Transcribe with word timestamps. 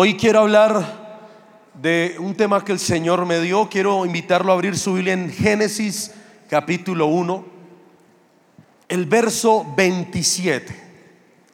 Hoy 0.00 0.14
quiero 0.14 0.38
hablar 0.38 0.86
de 1.74 2.14
un 2.20 2.32
tema 2.36 2.64
que 2.64 2.70
el 2.70 2.78
Señor 2.78 3.26
me 3.26 3.40
dio. 3.40 3.68
Quiero 3.68 4.06
invitarlo 4.06 4.52
a 4.52 4.54
abrir 4.54 4.78
su 4.78 4.94
Biblia 4.94 5.12
en 5.12 5.28
Génesis 5.28 6.12
capítulo 6.48 7.06
1, 7.06 7.44
el 8.90 9.06
verso 9.06 9.66
27. 9.76 10.72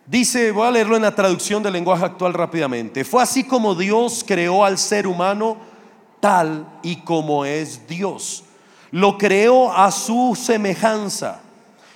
Dice, 0.04 0.50
voy 0.50 0.66
a 0.68 0.72
leerlo 0.72 0.96
en 0.96 1.00
la 1.00 1.14
traducción 1.14 1.62
del 1.62 1.72
lenguaje 1.72 2.04
actual 2.04 2.34
rápidamente. 2.34 3.02
Fue 3.02 3.22
así 3.22 3.44
como 3.44 3.74
Dios 3.74 4.22
creó 4.28 4.62
al 4.62 4.76
ser 4.76 5.06
humano 5.06 5.56
tal 6.20 6.68
y 6.82 6.96
como 6.96 7.46
es 7.46 7.88
Dios. 7.88 8.44
Lo 8.90 9.16
creó 9.16 9.72
a 9.72 9.90
su 9.90 10.38
semejanza. 10.38 11.40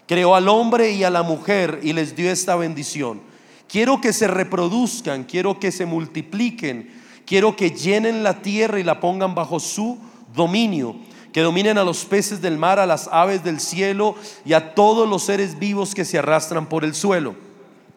Creó 0.07 0.35
al 0.35 0.49
hombre 0.49 0.93
y 0.93 1.05
a 1.05 1.11
la 1.11 1.23
mujer 1.23 1.81
y 1.83 1.93
les 1.93 2.17
dio 2.17 2.31
esta 2.31 2.57
bendición. 2.57 3.28
Quiero 3.69 4.01
que 4.01 4.13
se 4.13 4.27
reproduzcan, 4.27 5.25
quiero 5.25 5.61
que 5.61 5.71
se 5.71 5.87
multipliquen, 5.87 6.91
quiero 7.27 7.55
que 7.55 7.71
llenen 7.71 8.23
la 8.23 8.41
tierra 8.43 8.81
y 8.81 8.85
la 8.85 9.01
pongan 9.01 9.35
bajo 9.35 9.61
su 9.61 9.99
dominio, 10.35 10.97
que 11.33 11.43
dominen 11.43 11.79
a 11.79 11.85
los 11.85 12.05
peces 12.05 12.41
del 12.41 12.57
mar, 12.57 12.79
a 12.79 12.87
las 12.87 13.09
aves 13.13 13.45
del 13.45 13.61
cielo 13.61 14.15
y 14.45 14.55
a 14.55 14.75
todos 14.75 15.09
los 15.09 15.25
seres 15.25 15.59
vivos 15.59 15.95
que 15.95 16.05
se 16.05 16.19
arrastran 16.19 16.67
por 16.67 16.85
el 16.85 16.95
suelo 16.95 17.49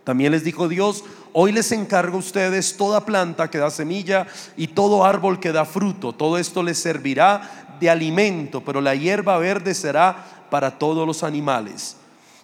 también 0.03 0.31
les 0.31 0.43
dijo 0.43 0.67
Dios, 0.67 1.03
hoy 1.31 1.51
les 1.51 1.71
encargo 1.71 2.17
a 2.17 2.19
ustedes 2.19 2.75
toda 2.75 3.05
planta 3.05 3.49
que 3.49 3.59
da 3.59 3.69
semilla 3.69 4.27
y 4.57 4.67
todo 4.67 5.05
árbol 5.05 5.39
que 5.39 5.51
da 5.51 5.65
fruto. 5.65 6.13
Todo 6.13 6.37
esto 6.37 6.63
les 6.63 6.79
servirá 6.79 7.77
de 7.79 7.89
alimento, 7.89 8.61
pero 8.61 8.81
la 8.81 8.95
hierba 8.95 9.37
verde 9.37 9.73
será 9.75 10.47
para 10.49 10.79
todos 10.79 11.05
los 11.05 11.23
animales. 11.23 11.97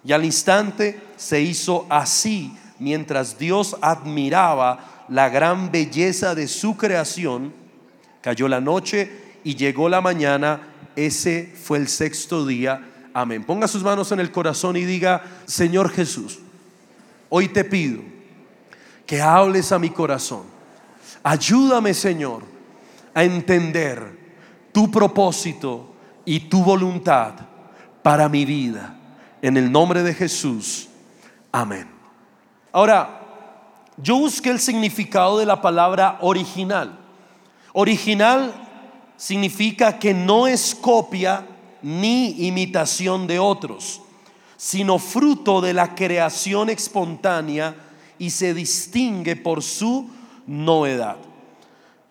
Y 0.04 0.12
al 0.12 0.24
instante 0.24 1.00
se 1.16 1.40
hizo 1.40 1.84
así, 1.88 2.56
mientras 2.78 3.38
Dios 3.38 3.76
admiraba 3.80 5.04
la 5.08 5.28
gran 5.28 5.70
belleza 5.70 6.34
de 6.34 6.48
su 6.48 6.76
creación. 6.76 7.52
Cayó 8.20 8.48
la 8.48 8.60
noche 8.60 9.10
y 9.44 9.54
llegó 9.54 9.88
la 9.88 10.00
mañana. 10.00 10.60
Ese 10.96 11.52
fue 11.62 11.78
el 11.78 11.88
sexto 11.88 12.46
día. 12.46 12.82
Amén. 13.14 13.44
Ponga 13.44 13.68
sus 13.68 13.82
manos 13.82 14.12
en 14.12 14.20
el 14.20 14.30
corazón 14.30 14.76
y 14.76 14.84
diga, 14.84 15.22
Señor 15.46 15.90
Jesús 15.90 16.40
Hoy 17.28 17.48
te 17.48 17.64
pido 17.64 18.00
que 19.06 19.20
hables 19.20 19.72
a 19.72 19.78
mi 19.78 19.90
corazón. 19.90 20.44
Ayúdame, 21.22 21.94
Señor, 21.94 22.42
a 23.14 23.24
entender 23.24 24.18
tu 24.72 24.90
propósito 24.90 25.94
y 26.24 26.40
tu 26.40 26.62
voluntad 26.62 27.34
para 28.02 28.28
mi 28.28 28.44
vida. 28.44 28.96
En 29.42 29.56
el 29.56 29.70
nombre 29.70 30.02
de 30.02 30.14
Jesús. 30.14 30.88
Amén. 31.52 31.97
Ahora, 32.78 33.20
yo 33.96 34.18
busqué 34.18 34.50
el 34.50 34.60
significado 34.60 35.40
de 35.40 35.46
la 35.46 35.60
palabra 35.60 36.18
original. 36.20 36.96
Original 37.72 38.54
significa 39.16 39.98
que 39.98 40.14
no 40.14 40.46
es 40.46 40.76
copia 40.76 41.44
ni 41.82 42.46
imitación 42.46 43.26
de 43.26 43.40
otros 43.40 44.02
sino 44.56 45.00
fruto 45.00 45.60
de 45.60 45.72
la 45.72 45.96
creación 45.96 46.68
espontánea 46.68 47.74
y 48.16 48.30
se 48.30 48.54
distingue 48.54 49.34
por 49.34 49.60
su 49.62 50.08
novedad. 50.46 51.16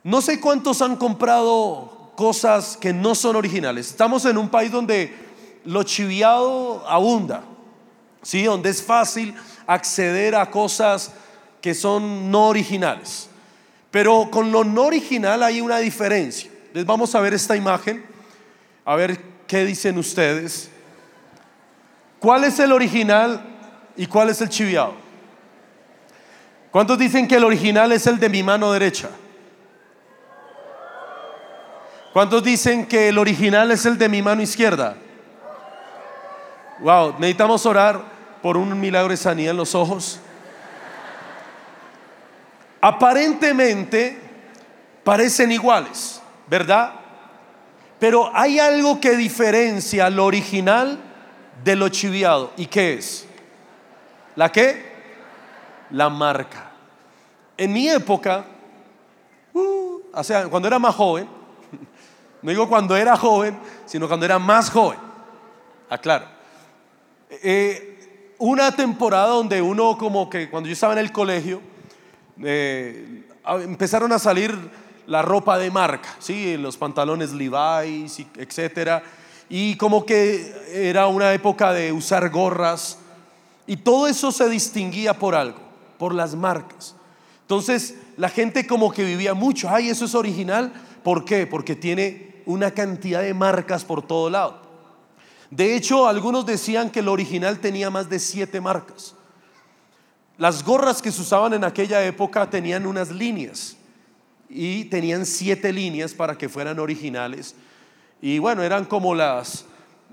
No 0.03 0.21
sé 0.21 0.41
cuántos 0.41 0.81
han 0.81 0.97
comprado 0.97 2.11
cosas 2.15 2.75
que 2.75 2.91
no 2.91 3.15
son 3.15 3.37
originales. 3.37 3.89
Estamos 3.89 4.25
en 4.25 4.37
un 4.37 4.49
país 4.49 4.71
donde 4.71 5.13
lo 5.63 5.83
chiviado 5.83 6.85
abunda, 6.87 7.43
¿sí? 8.21 8.43
donde 8.43 8.69
es 8.69 8.81
fácil 8.81 9.33
acceder 9.67 10.35
a 10.35 10.49
cosas 10.49 11.11
que 11.61 11.73
son 11.73 12.31
no 12.31 12.47
originales. 12.47 13.29
Pero 13.91 14.29
con 14.31 14.51
lo 14.51 14.63
no 14.63 14.83
original 14.85 15.43
hay 15.43 15.61
una 15.61 15.77
diferencia. 15.77 16.49
Les 16.73 16.85
vamos 16.85 17.13
a 17.13 17.19
ver 17.19 17.33
esta 17.33 17.55
imagen, 17.55 18.03
a 18.85 18.95
ver 18.95 19.19
qué 19.45 19.65
dicen 19.65 19.97
ustedes. 19.97 20.69
¿Cuál 22.19 22.45
es 22.45 22.59
el 22.59 22.71
original 22.71 23.41
y 23.95 24.07
cuál 24.07 24.29
es 24.29 24.41
el 24.41 24.49
chiviado? 24.49 24.93
¿Cuántos 26.71 26.97
dicen 26.97 27.27
que 27.27 27.35
el 27.35 27.43
original 27.43 27.91
es 27.91 28.07
el 28.07 28.19
de 28.19 28.29
mi 28.29 28.43
mano 28.43 28.71
derecha? 28.71 29.09
¿Cuántos 32.13 32.43
dicen 32.43 32.85
que 32.85 33.09
el 33.09 33.17
original 33.17 33.71
es 33.71 33.85
el 33.85 33.97
de 33.97 34.09
mi 34.09 34.21
mano 34.21 34.41
izquierda? 34.41 34.95
Wow, 36.79 37.15
necesitamos 37.19 37.65
orar 37.65 38.16
por 38.41 38.57
un 38.57 38.79
milagro 38.79 39.09
de 39.09 39.17
sanidad 39.17 39.51
en 39.51 39.57
los 39.57 39.75
ojos. 39.75 40.19
Aparentemente 42.81 44.19
parecen 45.03 45.51
iguales, 45.51 46.21
¿verdad? 46.47 46.93
Pero 47.99 48.29
hay 48.33 48.59
algo 48.59 48.99
que 48.99 49.15
diferencia 49.15 50.09
lo 50.09 50.25
original 50.25 50.99
de 51.63 51.75
lo 51.75 51.89
chiviado. 51.89 52.51
¿Y 52.57 52.67
qué 52.67 52.93
es? 52.93 53.27
¿La 54.35 54.51
qué? 54.51 54.85
La 55.91 56.09
marca. 56.09 56.71
En 57.57 57.73
mi 57.73 57.89
época, 57.89 58.45
uh, 59.53 60.01
o 60.13 60.23
sea, 60.23 60.47
cuando 60.47 60.67
era 60.67 60.77
más 60.77 60.93
joven, 60.93 61.27
no 62.41 62.51
digo 62.51 62.69
cuando 62.69 62.95
era 62.95 63.17
joven, 63.17 63.57
sino 63.85 64.07
cuando 64.07 64.25
era 64.25 64.37
más 64.37 64.69
joven, 64.69 64.99
aclaro. 65.89 66.27
Eh, 67.29 67.86
una 68.39 68.71
temporada 68.75 69.27
donde 69.27 69.61
uno 69.61 69.97
como 69.97 70.29
que 70.29 70.49
cuando 70.49 70.67
yo 70.67 70.73
estaba 70.73 70.93
en 70.93 70.99
el 70.99 71.11
colegio, 71.11 71.61
eh, 72.43 73.23
empezaron 73.63 74.11
a 74.11 74.19
salir 74.19 74.55
la 75.07 75.21
ropa 75.21 75.57
de 75.57 75.71
marca, 75.71 76.09
¿sí? 76.19 76.57
los 76.57 76.77
pantalones 76.77 77.33
Levi's, 77.33 78.25
etcétera 78.37 79.03
y 79.49 79.75
como 79.75 80.05
que 80.05 80.53
era 80.73 81.07
una 81.07 81.33
época 81.33 81.71
de 81.71 81.91
usar 81.91 82.29
gorras 82.29 82.99
y 83.65 83.77
todo 83.77 84.07
eso 84.07 84.31
se 84.31 84.49
distinguía 84.49 85.17
por 85.17 85.35
algo, 85.35 85.59
por 85.97 86.13
las 86.13 86.35
marcas. 86.35 86.95
Entonces 87.41 87.95
la 88.17 88.29
gente 88.29 88.67
como 88.67 88.91
que 88.91 89.03
vivía 89.03 89.33
mucho, 89.33 89.69
ay, 89.69 89.89
eso 89.89 90.05
es 90.05 90.15
original, 90.15 90.73
¿por 91.03 91.23
qué? 91.23 91.47
Porque 91.47 91.75
tiene 91.75 92.41
una 92.45 92.71
cantidad 92.71 93.21
de 93.21 93.33
marcas 93.33 93.85
por 93.85 94.05
todo 94.05 94.29
lado. 94.29 94.66
De 95.49 95.75
hecho, 95.75 96.07
algunos 96.07 96.45
decían 96.45 96.89
que 96.89 96.99
el 96.99 97.07
original 97.07 97.59
tenía 97.59 97.89
más 97.89 98.09
de 98.09 98.19
siete 98.19 98.59
marcas. 98.59 99.15
Las 100.37 100.63
gorras 100.63 101.01
que 101.01 101.11
se 101.11 101.21
usaban 101.21 101.53
en 101.53 101.63
aquella 101.63 102.05
época 102.05 102.49
tenían 102.49 102.85
unas 102.85 103.09
líneas 103.09 103.75
y 104.49 104.85
tenían 104.85 105.25
siete 105.25 105.73
líneas 105.73 106.13
para 106.13 106.37
que 106.37 106.47
fueran 106.47 106.79
originales 106.79 107.55
y 108.21 108.39
bueno, 108.39 108.63
eran 108.63 108.85
como 108.85 109.13
las, 109.13 109.65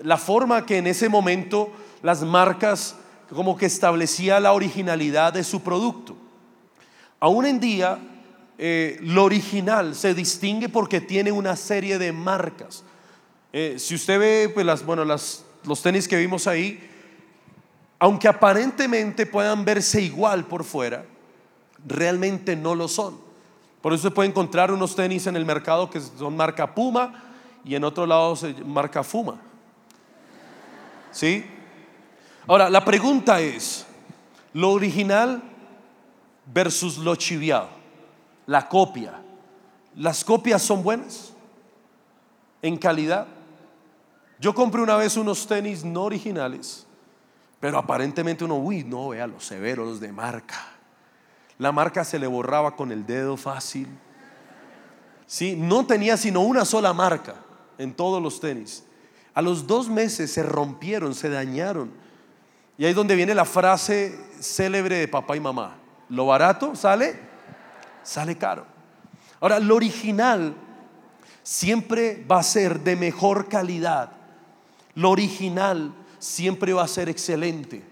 la 0.02 0.18
forma 0.18 0.66
que 0.66 0.78
en 0.78 0.86
ese 0.86 1.08
momento 1.08 1.72
las 2.02 2.22
marcas 2.22 2.96
como 3.30 3.56
que 3.56 3.66
establecía 3.66 4.40
la 4.40 4.52
originalidad 4.52 5.32
de 5.32 5.44
su 5.44 5.62
producto. 5.62 6.16
Aún 7.18 7.46
en 7.46 7.58
día, 7.58 7.98
eh, 8.58 8.98
lo 9.00 9.24
original 9.24 9.94
se 9.94 10.14
distingue 10.14 10.68
porque 10.68 11.00
tiene 11.00 11.32
una 11.32 11.56
serie 11.56 11.98
de 11.98 12.12
marcas. 12.12 12.84
Eh, 13.56 13.78
si 13.78 13.94
usted 13.94 14.18
ve 14.18 14.50
pues, 14.52 14.66
las, 14.66 14.84
bueno, 14.84 15.04
las, 15.04 15.44
los 15.62 15.80
tenis 15.80 16.08
que 16.08 16.16
vimos 16.16 16.48
ahí, 16.48 16.90
aunque 18.00 18.26
aparentemente 18.26 19.26
puedan 19.26 19.64
verse 19.64 20.02
igual 20.02 20.44
por 20.44 20.64
fuera, 20.64 21.04
realmente 21.86 22.56
no 22.56 22.74
lo 22.74 22.88
son. 22.88 23.16
Por 23.80 23.92
eso 23.92 24.08
se 24.08 24.10
puede 24.10 24.28
encontrar 24.28 24.72
unos 24.72 24.96
tenis 24.96 25.28
en 25.28 25.36
el 25.36 25.44
mercado 25.44 25.88
que 25.88 26.00
son 26.00 26.36
marca 26.36 26.74
Puma, 26.74 27.22
y 27.64 27.76
en 27.76 27.84
otro 27.84 28.06
lado 28.06 28.36
marca 28.66 29.04
fuma. 29.04 29.40
¿Sí? 31.12 31.46
Ahora, 32.48 32.68
la 32.68 32.84
pregunta 32.84 33.40
es, 33.40 33.86
lo 34.52 34.72
original 34.72 35.40
versus 36.52 36.98
lo 36.98 37.14
chiviado, 37.14 37.68
la 38.46 38.68
copia. 38.68 39.22
¿Las 39.94 40.24
copias 40.24 40.60
son 40.60 40.82
buenas? 40.82 41.32
¿En 42.60 42.76
calidad? 42.76 43.28
Yo 44.38 44.54
compré 44.54 44.82
una 44.82 44.96
vez 44.96 45.16
unos 45.16 45.46
tenis 45.46 45.84
no 45.84 46.02
originales, 46.02 46.86
pero 47.60 47.78
aparentemente 47.78 48.44
uno, 48.44 48.56
uy, 48.56 48.84
no, 48.84 49.08
vea 49.10 49.26
los 49.26 49.44
severos, 49.44 50.00
de 50.00 50.12
marca. 50.12 50.74
La 51.58 51.72
marca 51.72 52.04
se 52.04 52.18
le 52.18 52.26
borraba 52.26 52.76
con 52.76 52.90
el 52.90 53.06
dedo 53.06 53.36
fácil. 53.36 53.88
Sí, 55.26 55.56
no 55.56 55.86
tenía 55.86 56.16
sino 56.16 56.40
una 56.40 56.64
sola 56.64 56.92
marca 56.92 57.36
en 57.78 57.94
todos 57.94 58.22
los 58.22 58.40
tenis. 58.40 58.84
A 59.34 59.42
los 59.42 59.66
dos 59.66 59.88
meses 59.88 60.32
se 60.32 60.42
rompieron, 60.42 61.14
se 61.14 61.28
dañaron. 61.28 61.90
Y 62.76 62.84
ahí 62.84 62.90
es 62.90 62.96
donde 62.96 63.16
viene 63.16 63.34
la 63.34 63.44
frase 63.44 64.18
célebre 64.40 64.98
de 64.98 65.08
papá 65.08 65.36
y 65.36 65.40
mamá. 65.40 65.76
Lo 66.08 66.26
barato 66.26 66.74
sale, 66.74 67.18
sale 68.02 68.36
caro. 68.36 68.66
Ahora, 69.40 69.58
lo 69.58 69.76
original 69.76 70.54
siempre 71.42 72.24
va 72.30 72.40
a 72.40 72.42
ser 72.42 72.80
de 72.80 72.96
mejor 72.96 73.48
calidad. 73.48 74.12
Lo 74.94 75.10
original 75.10 75.92
siempre 76.18 76.72
va 76.72 76.84
a 76.84 76.88
ser 76.88 77.08
excelente. 77.08 77.82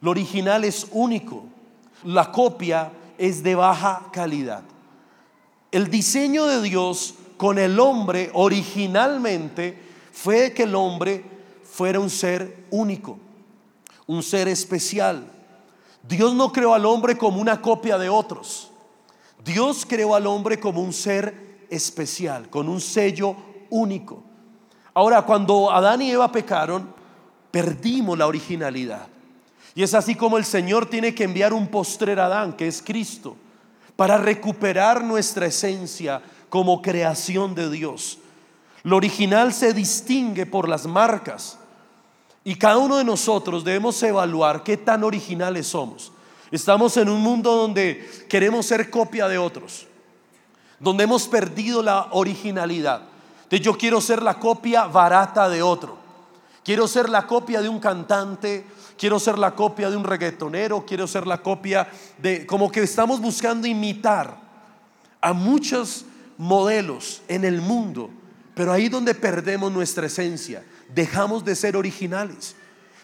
Lo 0.00 0.10
original 0.10 0.64
es 0.64 0.86
único. 0.90 1.44
La 2.04 2.30
copia 2.30 2.92
es 3.16 3.42
de 3.42 3.54
baja 3.54 4.08
calidad. 4.12 4.62
el 5.70 5.90
diseño 5.90 6.46
de 6.46 6.62
Dios 6.62 7.14
con 7.36 7.58
el 7.58 7.80
hombre 7.80 8.30
originalmente 8.32 9.76
fue 10.12 10.52
que 10.52 10.62
el 10.62 10.74
hombre 10.74 11.24
fuera 11.64 11.98
un 11.98 12.10
ser 12.10 12.64
único, 12.70 13.18
un 14.06 14.22
ser 14.22 14.46
especial. 14.46 15.26
Dios 16.06 16.34
no 16.34 16.52
creó 16.52 16.74
al 16.74 16.86
hombre 16.86 17.18
como 17.18 17.40
una 17.40 17.60
copia 17.60 17.98
de 17.98 18.08
otros. 18.08 18.70
Dios 19.44 19.84
creó 19.84 20.14
al 20.14 20.26
hombre 20.26 20.60
como 20.60 20.82
un 20.82 20.92
ser 20.92 21.66
especial, 21.70 22.48
con 22.48 22.68
un 22.68 22.80
sello 22.80 23.34
único. 23.70 24.22
Ahora, 24.94 25.22
cuando 25.22 25.70
Adán 25.70 26.02
y 26.02 26.10
Eva 26.12 26.30
pecaron, 26.30 26.88
perdimos 27.50 28.16
la 28.16 28.26
originalidad. 28.26 29.08
Y 29.74 29.82
es 29.82 29.92
así 29.92 30.14
como 30.14 30.38
el 30.38 30.44
Señor 30.44 30.86
tiene 30.86 31.14
que 31.14 31.24
enviar 31.24 31.52
un 31.52 31.66
postrer 31.66 32.20
Adán, 32.20 32.52
que 32.52 32.68
es 32.68 32.80
Cristo, 32.80 33.36
para 33.96 34.18
recuperar 34.18 35.02
nuestra 35.02 35.46
esencia 35.46 36.22
como 36.48 36.80
creación 36.80 37.54
de 37.56 37.68
Dios. 37.70 38.18
Lo 38.84 38.96
original 38.96 39.52
se 39.52 39.72
distingue 39.72 40.46
por 40.46 40.68
las 40.68 40.86
marcas. 40.86 41.58
Y 42.44 42.54
cada 42.54 42.76
uno 42.76 42.98
de 42.98 43.04
nosotros 43.04 43.64
debemos 43.64 44.00
evaluar 44.02 44.62
qué 44.62 44.76
tan 44.76 45.02
originales 45.02 45.66
somos. 45.66 46.12
Estamos 46.50 46.96
en 46.98 47.08
un 47.08 47.20
mundo 47.20 47.56
donde 47.56 48.08
queremos 48.28 48.66
ser 48.66 48.90
copia 48.90 49.26
de 49.26 49.38
otros, 49.38 49.86
donde 50.78 51.04
hemos 51.04 51.26
perdido 51.26 51.82
la 51.82 52.08
originalidad. 52.12 53.13
Yo 53.60 53.76
quiero 53.76 54.00
ser 54.00 54.22
la 54.22 54.38
copia 54.38 54.86
barata 54.86 55.48
de 55.48 55.62
otro. 55.62 55.98
Quiero 56.64 56.88
ser 56.88 57.08
la 57.10 57.26
copia 57.26 57.60
de 57.60 57.68
un 57.68 57.78
cantante, 57.78 58.64
quiero 58.96 59.20
ser 59.20 59.38
la 59.38 59.54
copia 59.54 59.90
de 59.90 59.96
un 59.96 60.04
reggaetonero, 60.04 60.84
quiero 60.86 61.06
ser 61.06 61.26
la 61.26 61.42
copia 61.42 61.86
de 62.18 62.46
como 62.46 62.70
que 62.72 62.82
estamos 62.82 63.20
buscando 63.20 63.66
imitar 63.66 64.38
a 65.20 65.32
muchos 65.34 66.06
modelos 66.38 67.22
en 67.28 67.44
el 67.44 67.60
mundo, 67.60 68.10
pero 68.54 68.72
ahí 68.72 68.88
donde 68.88 69.14
perdemos 69.14 69.70
nuestra 69.72 70.06
esencia, 70.06 70.64
dejamos 70.94 71.44
de 71.44 71.54
ser 71.54 71.76
originales. 71.76 72.56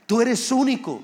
Tú 0.06 0.20
eres 0.20 0.50
único. 0.50 1.00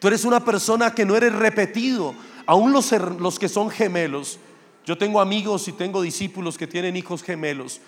Tú 0.00 0.08
eres 0.08 0.24
una 0.24 0.44
persona 0.44 0.94
que 0.94 1.04
no 1.04 1.16
eres 1.16 1.34
repetido. 1.34 2.14
Aún 2.46 2.72
los, 2.72 2.92
los 2.92 3.38
que 3.38 3.48
son 3.48 3.70
gemelos. 3.70 4.38
Yo 4.84 4.96
tengo 4.96 5.20
amigos 5.20 5.66
y 5.68 5.72
tengo 5.72 6.00
discípulos 6.00 6.56
que 6.56 6.66
tienen 6.66 6.96
hijos 6.96 7.22
gemelos. 7.22 7.80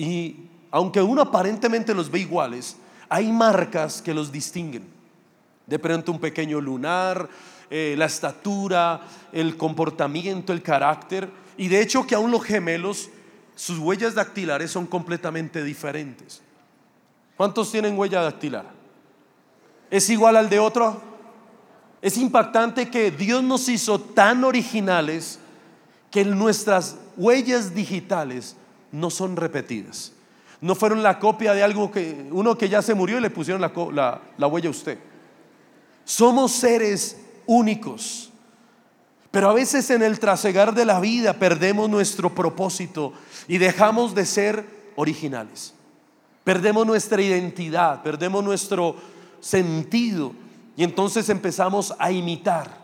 Y 0.00 0.34
aunque 0.70 1.02
uno 1.02 1.20
aparentemente 1.20 1.94
los 1.94 2.10
ve 2.10 2.20
iguales, 2.20 2.74
hay 3.10 3.30
marcas 3.30 4.00
que 4.00 4.14
los 4.14 4.32
distinguen. 4.32 4.82
De 5.66 5.78
pronto 5.78 6.10
un 6.10 6.18
pequeño 6.18 6.58
lunar, 6.58 7.28
eh, 7.68 7.94
la 7.98 8.06
estatura, 8.06 9.02
el 9.30 9.58
comportamiento, 9.58 10.54
el 10.54 10.62
carácter. 10.62 11.28
Y 11.58 11.68
de 11.68 11.82
hecho 11.82 12.06
que 12.06 12.14
aún 12.14 12.30
los 12.30 12.42
gemelos, 12.42 13.10
sus 13.54 13.78
huellas 13.78 14.14
dactilares 14.14 14.70
son 14.70 14.86
completamente 14.86 15.62
diferentes. 15.62 16.40
¿Cuántos 17.36 17.70
tienen 17.70 17.98
huella 17.98 18.22
dactilar? 18.22 18.70
¿Es 19.90 20.08
igual 20.08 20.38
al 20.38 20.48
de 20.48 20.60
otro? 20.60 20.98
Es 22.00 22.16
impactante 22.16 22.88
que 22.88 23.10
Dios 23.10 23.42
nos 23.42 23.68
hizo 23.68 24.00
tan 24.00 24.44
originales 24.44 25.38
que 26.10 26.24
nuestras 26.24 26.96
huellas 27.18 27.74
digitales 27.74 28.56
no 28.92 29.10
son 29.10 29.36
repetidas. 29.36 30.12
No 30.60 30.74
fueron 30.74 31.02
la 31.02 31.18
copia 31.18 31.54
de 31.54 31.62
algo 31.62 31.90
que 31.90 32.28
uno 32.30 32.56
que 32.56 32.68
ya 32.68 32.82
se 32.82 32.94
murió 32.94 33.18
y 33.18 33.20
le 33.20 33.30
pusieron 33.30 33.60
la, 33.60 34.20
la 34.36 34.46
huella 34.46 34.68
a 34.68 34.70
usted. 34.70 34.98
Somos 36.04 36.52
seres 36.52 37.18
únicos. 37.46 38.30
Pero 39.30 39.48
a 39.48 39.54
veces 39.54 39.88
en 39.90 40.02
el 40.02 40.18
trasegar 40.18 40.74
de 40.74 40.84
la 40.84 41.00
vida 41.00 41.34
perdemos 41.34 41.88
nuestro 41.88 42.34
propósito 42.34 43.12
y 43.46 43.58
dejamos 43.58 44.14
de 44.14 44.26
ser 44.26 44.64
originales. 44.96 45.72
Perdemos 46.42 46.86
nuestra 46.86 47.22
identidad, 47.22 48.02
perdemos 48.02 48.42
nuestro 48.42 48.96
sentido 49.40 50.32
y 50.76 50.82
entonces 50.82 51.28
empezamos 51.28 51.94
a 51.98 52.10
imitar. 52.10 52.78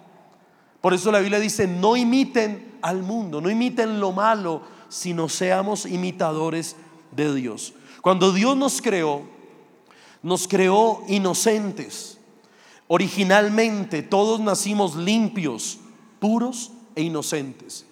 Por 0.81 0.95
eso 0.95 1.11
la 1.11 1.19
Biblia 1.19 1.41
dice, 1.41 1.67
no 1.67 1.97
imiten 1.97 2.79
al 2.83 3.03
mundo, 3.03 3.41
no 3.41 3.51
imiten 3.51 3.99
lo 3.99 4.13
malo, 4.13 4.63
sino 4.89 5.29
seamos 5.29 5.87
imitadores 5.87 6.77
de 7.13 7.35
Dios. 7.35 7.75
Cuando 8.03 8.33
Dios 8.33 8.57
nos 8.57 8.81
creó, 8.81 9.23
nos 10.23 10.47
creó 10.49 11.03
inocentes. 11.09 12.19
Originalmente 12.89 14.03
todos 14.03 14.41
nacimos 14.41 14.95
limpios, 14.95 15.79
puros 16.19 16.73
e 16.95 17.03
inocentes. 17.03 17.85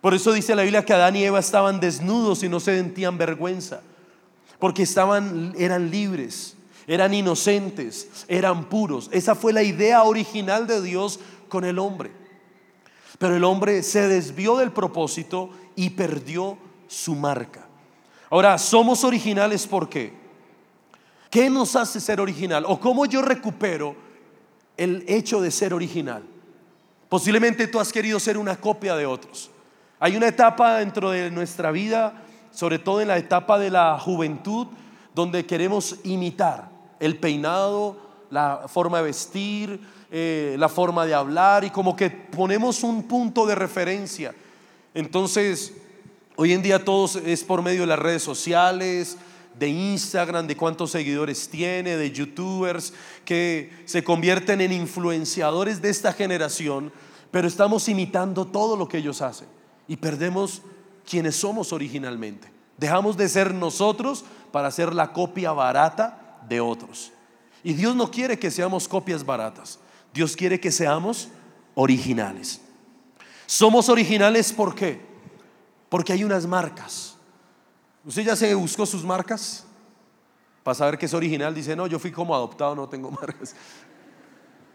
Por 0.00 0.14
eso 0.14 0.32
dice 0.32 0.54
la 0.54 0.62
Biblia 0.62 0.84
que 0.84 0.92
Adán 0.94 1.16
y 1.16 1.24
Eva 1.24 1.38
estaban 1.38 1.80
desnudos 1.80 2.42
y 2.42 2.48
no 2.48 2.60
se 2.60 2.76
sentían 2.76 3.18
vergüenza, 3.18 3.82
porque 4.58 4.84
estaban 4.84 5.54
eran 5.58 5.90
libres 5.90 6.56
eran 6.88 7.12
inocentes, 7.12 8.08
eran 8.28 8.64
puros. 8.70 9.10
Esa 9.12 9.34
fue 9.34 9.52
la 9.52 9.62
idea 9.62 10.02
original 10.02 10.66
de 10.66 10.80
Dios 10.80 11.20
con 11.48 11.64
el 11.64 11.78
hombre. 11.78 12.10
Pero 13.18 13.36
el 13.36 13.44
hombre 13.44 13.82
se 13.82 14.06
desvió 14.08 14.56
del 14.56 14.72
propósito 14.72 15.50
y 15.76 15.90
perdió 15.90 16.58
su 16.86 17.14
marca. 17.14 17.66
Ahora, 18.30 18.58
somos 18.58 19.04
originales 19.04 19.66
¿por 19.66 19.88
qué? 19.88 20.12
¿Qué 21.30 21.50
nos 21.50 21.76
hace 21.76 22.00
ser 22.00 22.20
original? 22.20 22.64
¿O 22.66 22.80
cómo 22.80 23.06
yo 23.06 23.22
recupero 23.22 23.94
el 24.76 25.04
hecho 25.06 25.40
de 25.40 25.50
ser 25.50 25.74
original? 25.74 26.22
Posiblemente 27.08 27.66
tú 27.66 27.80
has 27.80 27.92
querido 27.92 28.20
ser 28.20 28.36
una 28.38 28.56
copia 28.56 28.96
de 28.96 29.06
otros. 29.06 29.50
Hay 29.98 30.16
una 30.16 30.28
etapa 30.28 30.78
dentro 30.78 31.10
de 31.10 31.30
nuestra 31.30 31.70
vida, 31.70 32.22
sobre 32.50 32.78
todo 32.78 33.00
en 33.00 33.08
la 33.08 33.18
etapa 33.18 33.58
de 33.58 33.70
la 33.70 33.98
juventud, 33.98 34.68
donde 35.14 35.44
queremos 35.46 35.96
imitar 36.04 36.70
el 37.00 37.18
peinado, 37.18 38.07
la 38.30 38.66
forma 38.68 38.98
de 38.98 39.04
vestir, 39.04 39.80
eh, 40.10 40.56
la 40.58 40.68
forma 40.68 41.06
de 41.06 41.14
hablar 41.14 41.64
y 41.64 41.70
como 41.70 41.94
que 41.94 42.10
ponemos 42.10 42.82
un 42.82 43.04
punto 43.04 43.46
de 43.46 43.54
referencia. 43.54 44.34
Entonces, 44.94 45.74
hoy 46.36 46.52
en 46.52 46.62
día 46.62 46.84
todo 46.84 47.08
es 47.24 47.44
por 47.44 47.62
medio 47.62 47.82
de 47.82 47.88
las 47.88 47.98
redes 47.98 48.22
sociales, 48.22 49.16
de 49.58 49.68
Instagram, 49.68 50.46
de 50.46 50.56
cuántos 50.56 50.92
seguidores 50.92 51.48
tiene, 51.48 51.96
de 51.96 52.10
youtubers 52.10 52.92
que 53.24 53.72
se 53.84 54.04
convierten 54.04 54.60
en 54.60 54.72
influenciadores 54.72 55.82
de 55.82 55.90
esta 55.90 56.12
generación, 56.12 56.92
pero 57.30 57.48
estamos 57.48 57.88
imitando 57.88 58.46
todo 58.46 58.76
lo 58.76 58.88
que 58.88 58.98
ellos 58.98 59.20
hacen 59.20 59.48
y 59.88 59.96
perdemos 59.96 60.62
quienes 61.08 61.36
somos 61.36 61.72
originalmente. 61.72 62.50
Dejamos 62.76 63.16
de 63.16 63.28
ser 63.28 63.52
nosotros 63.52 64.24
para 64.52 64.70
ser 64.70 64.94
la 64.94 65.12
copia 65.12 65.52
barata 65.52 66.38
de 66.48 66.60
otros. 66.60 67.12
Y 67.68 67.74
Dios 67.74 67.94
no 67.94 68.10
quiere 68.10 68.38
que 68.38 68.50
seamos 68.50 68.88
copias 68.88 69.22
baratas. 69.22 69.78
Dios 70.14 70.34
quiere 70.34 70.58
que 70.58 70.72
seamos 70.72 71.28
originales. 71.74 72.62
Somos 73.44 73.90
originales 73.90 74.54
¿por 74.54 74.74
qué? 74.74 74.98
Porque 75.90 76.14
hay 76.14 76.24
unas 76.24 76.46
marcas. 76.46 77.16
¿Usted 78.06 78.22
ya 78.22 78.36
se 78.36 78.54
buscó 78.54 78.86
sus 78.86 79.04
marcas? 79.04 79.66
Para 80.62 80.76
saber 80.76 80.96
que 80.96 81.04
es 81.04 81.12
original, 81.12 81.54
dice, 81.54 81.76
no, 81.76 81.86
yo 81.86 81.98
fui 81.98 82.10
como 82.10 82.34
adoptado, 82.34 82.74
no 82.74 82.88
tengo 82.88 83.10
marcas. 83.20 83.54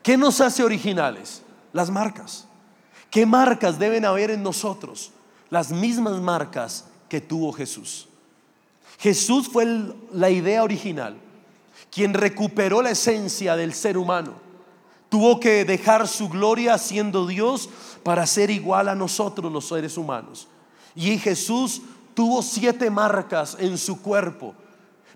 ¿Qué 0.03 0.15
nos 0.15 0.39
hace 0.39 0.63
originales? 0.63 1.41
Las 1.71 1.89
marcas. 1.89 2.45
¿Qué 3.09 3.25
marcas 3.25 3.79
deben 3.79 4.05
haber 4.05 4.29
en 4.29 4.43
nosotros? 4.43 5.13
Las 5.49 5.71
mismas 5.71 6.21
marcas 6.21 6.85
que 7.09 7.19
tuvo 7.19 7.53
Jesús. 7.53 8.07
Jesús 8.99 9.49
fue 9.49 9.65
la 10.11 10.29
idea 10.29 10.61
original 10.61 11.22
quien 11.93 12.13
recuperó 12.13 12.81
la 12.81 12.91
esencia 12.91 13.55
del 13.55 13.73
ser 13.73 13.97
humano. 13.97 14.33
Tuvo 15.09 15.39
que 15.39 15.63
dejar 15.63 16.07
su 16.07 16.27
gloria 16.27 16.77
siendo 16.79 17.27
Dios 17.27 17.69
para 18.01 18.25
ser 18.25 18.49
igual 18.49 18.89
a 18.89 18.95
nosotros 18.95 19.51
los 19.51 19.67
seres 19.67 19.95
humanos. 19.95 20.47
Y 20.95 21.19
Jesús 21.19 21.83
tuvo 22.15 22.41
siete 22.41 22.89
marcas 22.89 23.55
en 23.59 23.77
su 23.77 24.01
cuerpo 24.01 24.55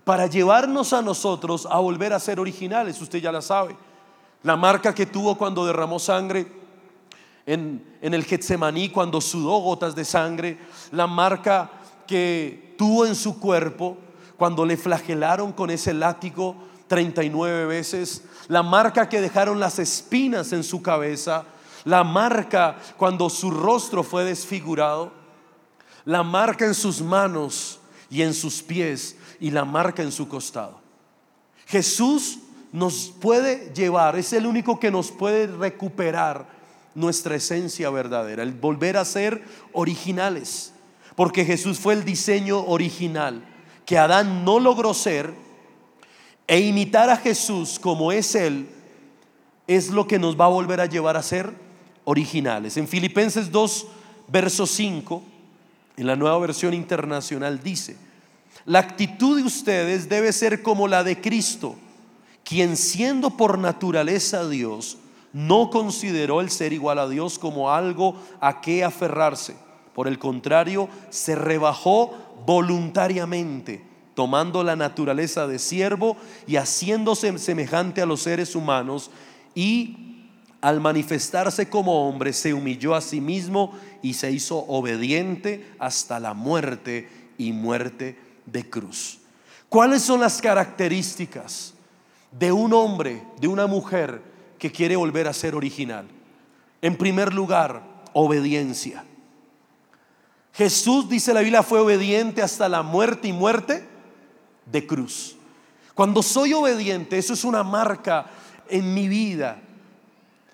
para 0.04 0.26
llevarnos 0.26 0.92
a 0.92 1.02
nosotros 1.02 1.66
a 1.68 1.80
volver 1.80 2.12
a 2.12 2.20
ser 2.20 2.38
originales. 2.38 3.00
Usted 3.02 3.18
ya 3.18 3.32
la 3.32 3.42
sabe. 3.42 3.76
La 4.44 4.56
marca 4.56 4.94
que 4.94 5.06
tuvo 5.06 5.36
cuando 5.36 5.66
derramó 5.66 5.98
sangre 5.98 6.46
en, 7.44 7.84
en 8.00 8.14
el 8.14 8.24
Getsemaní, 8.24 8.90
cuando 8.90 9.20
sudó 9.20 9.58
gotas 9.58 9.96
de 9.96 10.04
sangre. 10.04 10.58
La 10.92 11.08
marca 11.08 11.72
que 12.06 12.76
tuvo 12.78 13.04
en 13.04 13.16
su 13.16 13.40
cuerpo 13.40 13.98
cuando 14.38 14.64
le 14.64 14.76
flagelaron 14.76 15.52
con 15.52 15.68
ese 15.68 15.92
látigo 15.92 16.54
39 16.86 17.66
veces, 17.66 18.22
la 18.46 18.62
marca 18.62 19.08
que 19.08 19.20
dejaron 19.20 19.58
las 19.58 19.80
espinas 19.80 20.52
en 20.52 20.62
su 20.62 20.80
cabeza, 20.80 21.44
la 21.84 22.04
marca 22.04 22.78
cuando 22.96 23.28
su 23.28 23.50
rostro 23.50 24.04
fue 24.04 24.24
desfigurado, 24.24 25.12
la 26.04 26.22
marca 26.22 26.64
en 26.64 26.74
sus 26.74 27.02
manos 27.02 27.80
y 28.08 28.22
en 28.22 28.32
sus 28.32 28.62
pies 28.62 29.16
y 29.40 29.50
la 29.50 29.64
marca 29.64 30.02
en 30.04 30.12
su 30.12 30.28
costado. 30.28 30.80
Jesús 31.66 32.38
nos 32.72 33.12
puede 33.20 33.72
llevar, 33.74 34.16
es 34.16 34.32
el 34.32 34.46
único 34.46 34.78
que 34.78 34.92
nos 34.92 35.10
puede 35.10 35.48
recuperar 35.48 36.46
nuestra 36.94 37.34
esencia 37.34 37.90
verdadera, 37.90 38.44
el 38.44 38.52
volver 38.52 38.96
a 38.98 39.04
ser 39.04 39.42
originales. 39.72 40.72
porque 41.16 41.44
Jesús 41.44 41.80
fue 41.80 41.94
el 41.94 42.04
diseño 42.04 42.64
original 42.64 43.42
que 43.88 43.96
Adán 43.96 44.44
no 44.44 44.60
logró 44.60 44.92
ser, 44.92 45.32
e 46.46 46.60
imitar 46.60 47.08
a 47.08 47.16
Jesús 47.16 47.78
como 47.78 48.12
es 48.12 48.34
Él, 48.34 48.68
es 49.66 49.88
lo 49.88 50.06
que 50.06 50.18
nos 50.18 50.38
va 50.38 50.44
a 50.44 50.48
volver 50.48 50.82
a 50.82 50.84
llevar 50.84 51.16
a 51.16 51.22
ser 51.22 51.54
originales. 52.04 52.76
En 52.76 52.86
Filipenses 52.86 53.50
2, 53.50 53.86
verso 54.28 54.66
5, 54.66 55.22
en 55.96 56.06
la 56.06 56.16
nueva 56.16 56.38
versión 56.38 56.74
internacional 56.74 57.62
dice, 57.62 57.96
la 58.66 58.80
actitud 58.80 59.38
de 59.38 59.44
ustedes 59.44 60.06
debe 60.06 60.34
ser 60.34 60.62
como 60.62 60.86
la 60.86 61.02
de 61.02 61.22
Cristo, 61.22 61.74
quien 62.44 62.76
siendo 62.76 63.38
por 63.38 63.58
naturaleza 63.58 64.46
Dios, 64.46 64.98
no 65.32 65.70
consideró 65.70 66.42
el 66.42 66.50
ser 66.50 66.74
igual 66.74 66.98
a 66.98 67.08
Dios 67.08 67.38
como 67.38 67.70
algo 67.70 68.16
a 68.38 68.60
qué 68.60 68.84
aferrarse. 68.84 69.56
Por 69.94 70.08
el 70.08 70.18
contrario, 70.18 70.90
se 71.08 71.34
rebajó 71.34 72.27
voluntariamente, 72.48 73.82
tomando 74.14 74.64
la 74.64 74.74
naturaleza 74.74 75.46
de 75.46 75.58
siervo 75.58 76.16
y 76.46 76.56
haciéndose 76.56 77.36
semejante 77.36 78.00
a 78.00 78.06
los 78.06 78.22
seres 78.22 78.56
humanos 78.56 79.10
y 79.54 80.24
al 80.62 80.80
manifestarse 80.80 81.68
como 81.68 82.08
hombre 82.08 82.32
se 82.32 82.54
humilló 82.54 82.94
a 82.94 83.02
sí 83.02 83.20
mismo 83.20 83.78
y 84.00 84.14
se 84.14 84.32
hizo 84.32 84.64
obediente 84.66 85.74
hasta 85.78 86.18
la 86.20 86.32
muerte 86.32 87.10
y 87.36 87.52
muerte 87.52 88.16
de 88.46 88.70
cruz. 88.70 89.18
¿Cuáles 89.68 90.00
son 90.00 90.20
las 90.20 90.40
características 90.40 91.74
de 92.32 92.50
un 92.50 92.72
hombre, 92.72 93.22
de 93.42 93.48
una 93.48 93.66
mujer 93.66 94.22
que 94.58 94.72
quiere 94.72 94.96
volver 94.96 95.28
a 95.28 95.34
ser 95.34 95.54
original? 95.54 96.08
En 96.80 96.96
primer 96.96 97.34
lugar, 97.34 97.82
obediencia. 98.14 99.04
Jesús, 100.58 101.08
dice 101.08 101.32
la 101.32 101.40
Biblia, 101.40 101.62
fue 101.62 101.78
obediente 101.78 102.42
hasta 102.42 102.68
la 102.68 102.82
muerte 102.82 103.28
y 103.28 103.32
muerte 103.32 103.86
de 104.66 104.84
cruz. 104.84 105.36
Cuando 105.94 106.20
soy 106.20 106.52
obediente, 106.52 107.16
eso 107.16 107.34
es 107.34 107.44
una 107.44 107.62
marca 107.62 108.26
en 108.68 108.92
mi 108.92 109.06
vida. 109.06 109.60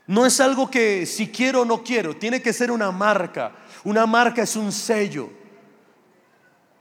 No 0.06 0.26
es 0.26 0.40
algo 0.40 0.70
que 0.70 1.06
si 1.06 1.28
quiero 1.28 1.62
o 1.62 1.64
no 1.64 1.82
quiero, 1.82 2.14
tiene 2.14 2.42
que 2.42 2.52
ser 2.52 2.70
una 2.70 2.90
marca. 2.90 3.52
Una 3.82 4.04
marca 4.04 4.42
es 4.42 4.56
un 4.56 4.72
sello. 4.72 5.30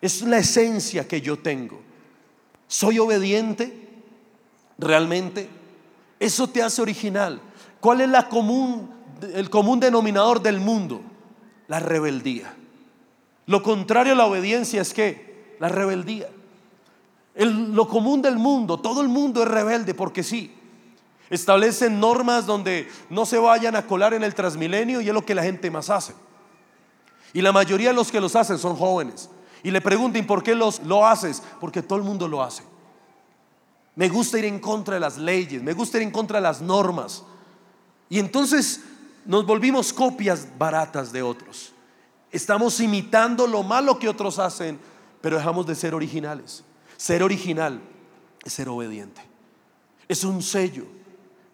Es 0.02 0.22
la 0.24 0.40
esencia 0.40 1.08
que 1.08 1.22
yo 1.22 1.40
tengo. 1.40 1.82
¿Soy 2.68 3.00
obediente 3.00 3.88
realmente? 4.78 5.48
Eso 6.20 6.50
te 6.50 6.62
hace 6.62 6.82
original. 6.82 7.40
¿Cuál 7.80 8.02
es 8.02 8.10
la 8.10 8.28
común, 8.28 8.94
el 9.34 9.50
común 9.50 9.80
denominador 9.80 10.42
del 10.42 10.60
mundo? 10.60 11.02
La 11.70 11.80
rebeldía. 11.80 12.58
Lo 13.46 13.62
contrario 13.62 14.14
a 14.14 14.16
la 14.16 14.26
obediencia 14.26 14.82
es 14.82 14.94
que 14.94 15.56
la 15.60 15.70
rebeldía. 15.70 16.30
lo 17.36 17.88
común 17.88 18.22
del 18.22 18.38
mundo, 18.38 18.80
todo 18.80 19.02
el 19.02 19.08
mundo 19.08 19.44
es 19.44 19.48
rebelde 19.48 19.94
porque 19.94 20.24
sí. 20.24 20.54
Establecen 21.30 22.00
normas 22.00 22.46
donde 22.46 22.88
no 23.10 23.26
se 23.26 23.38
vayan 23.38 23.76
a 23.76 23.88
colar 23.88 24.14
en 24.14 24.24
el 24.24 24.36
transmilenio 24.36 25.02
y 25.02 25.08
es 25.08 25.14
lo 25.14 25.26
que 25.26 25.34
la 25.34 25.44
gente 25.44 25.72
más 25.72 25.90
hace. 25.90 26.14
Y 27.34 27.42
la 27.42 27.52
mayoría 27.52 27.90
de 27.90 27.96
los 27.96 28.12
que 28.12 28.22
los 28.22 28.36
hacen 28.36 28.60
son 28.60 28.76
jóvenes 28.76 29.30
y 29.64 29.72
le 29.72 29.82
pregunten 29.82 30.28
por 30.28 30.44
qué 30.44 30.54
los, 30.54 30.82
lo 30.84 31.08
haces, 31.08 31.42
porque 31.60 31.82
todo 31.82 31.98
el 31.98 32.06
mundo 32.06 32.28
lo 32.28 32.44
hace. 32.44 32.64
Me 33.96 34.10
gusta 34.10 34.38
ir 34.38 34.46
en 34.46 34.60
contra 34.60 34.96
de 34.96 35.00
las 35.00 35.18
leyes, 35.18 35.64
me 35.64 35.74
gusta 35.74 35.98
ir 35.98 36.04
en 36.04 36.12
contra 36.12 36.38
de 36.38 36.44
las 36.44 36.62
normas. 36.62 37.24
Y 38.10 38.20
entonces 38.20 38.82
nos 39.26 39.46
volvimos 39.46 39.94
copias 39.94 40.48
baratas 40.58 41.12
de 41.12 41.22
otros. 41.22 41.74
Estamos 42.34 42.80
imitando 42.80 43.46
lo 43.46 43.62
malo 43.62 44.00
que 44.00 44.10
otros 44.10 44.40
hacen, 44.40 44.80
pero 45.22 45.38
dejamos 45.38 45.68
de 45.68 45.76
ser 45.76 45.94
originales. 45.94 46.64
Ser 46.98 47.22
original 47.22 47.80
es 48.44 48.54
ser 48.54 48.68
obediente. 48.70 49.22
Es 50.08 50.24
un 50.24 50.42
sello. 50.42 50.86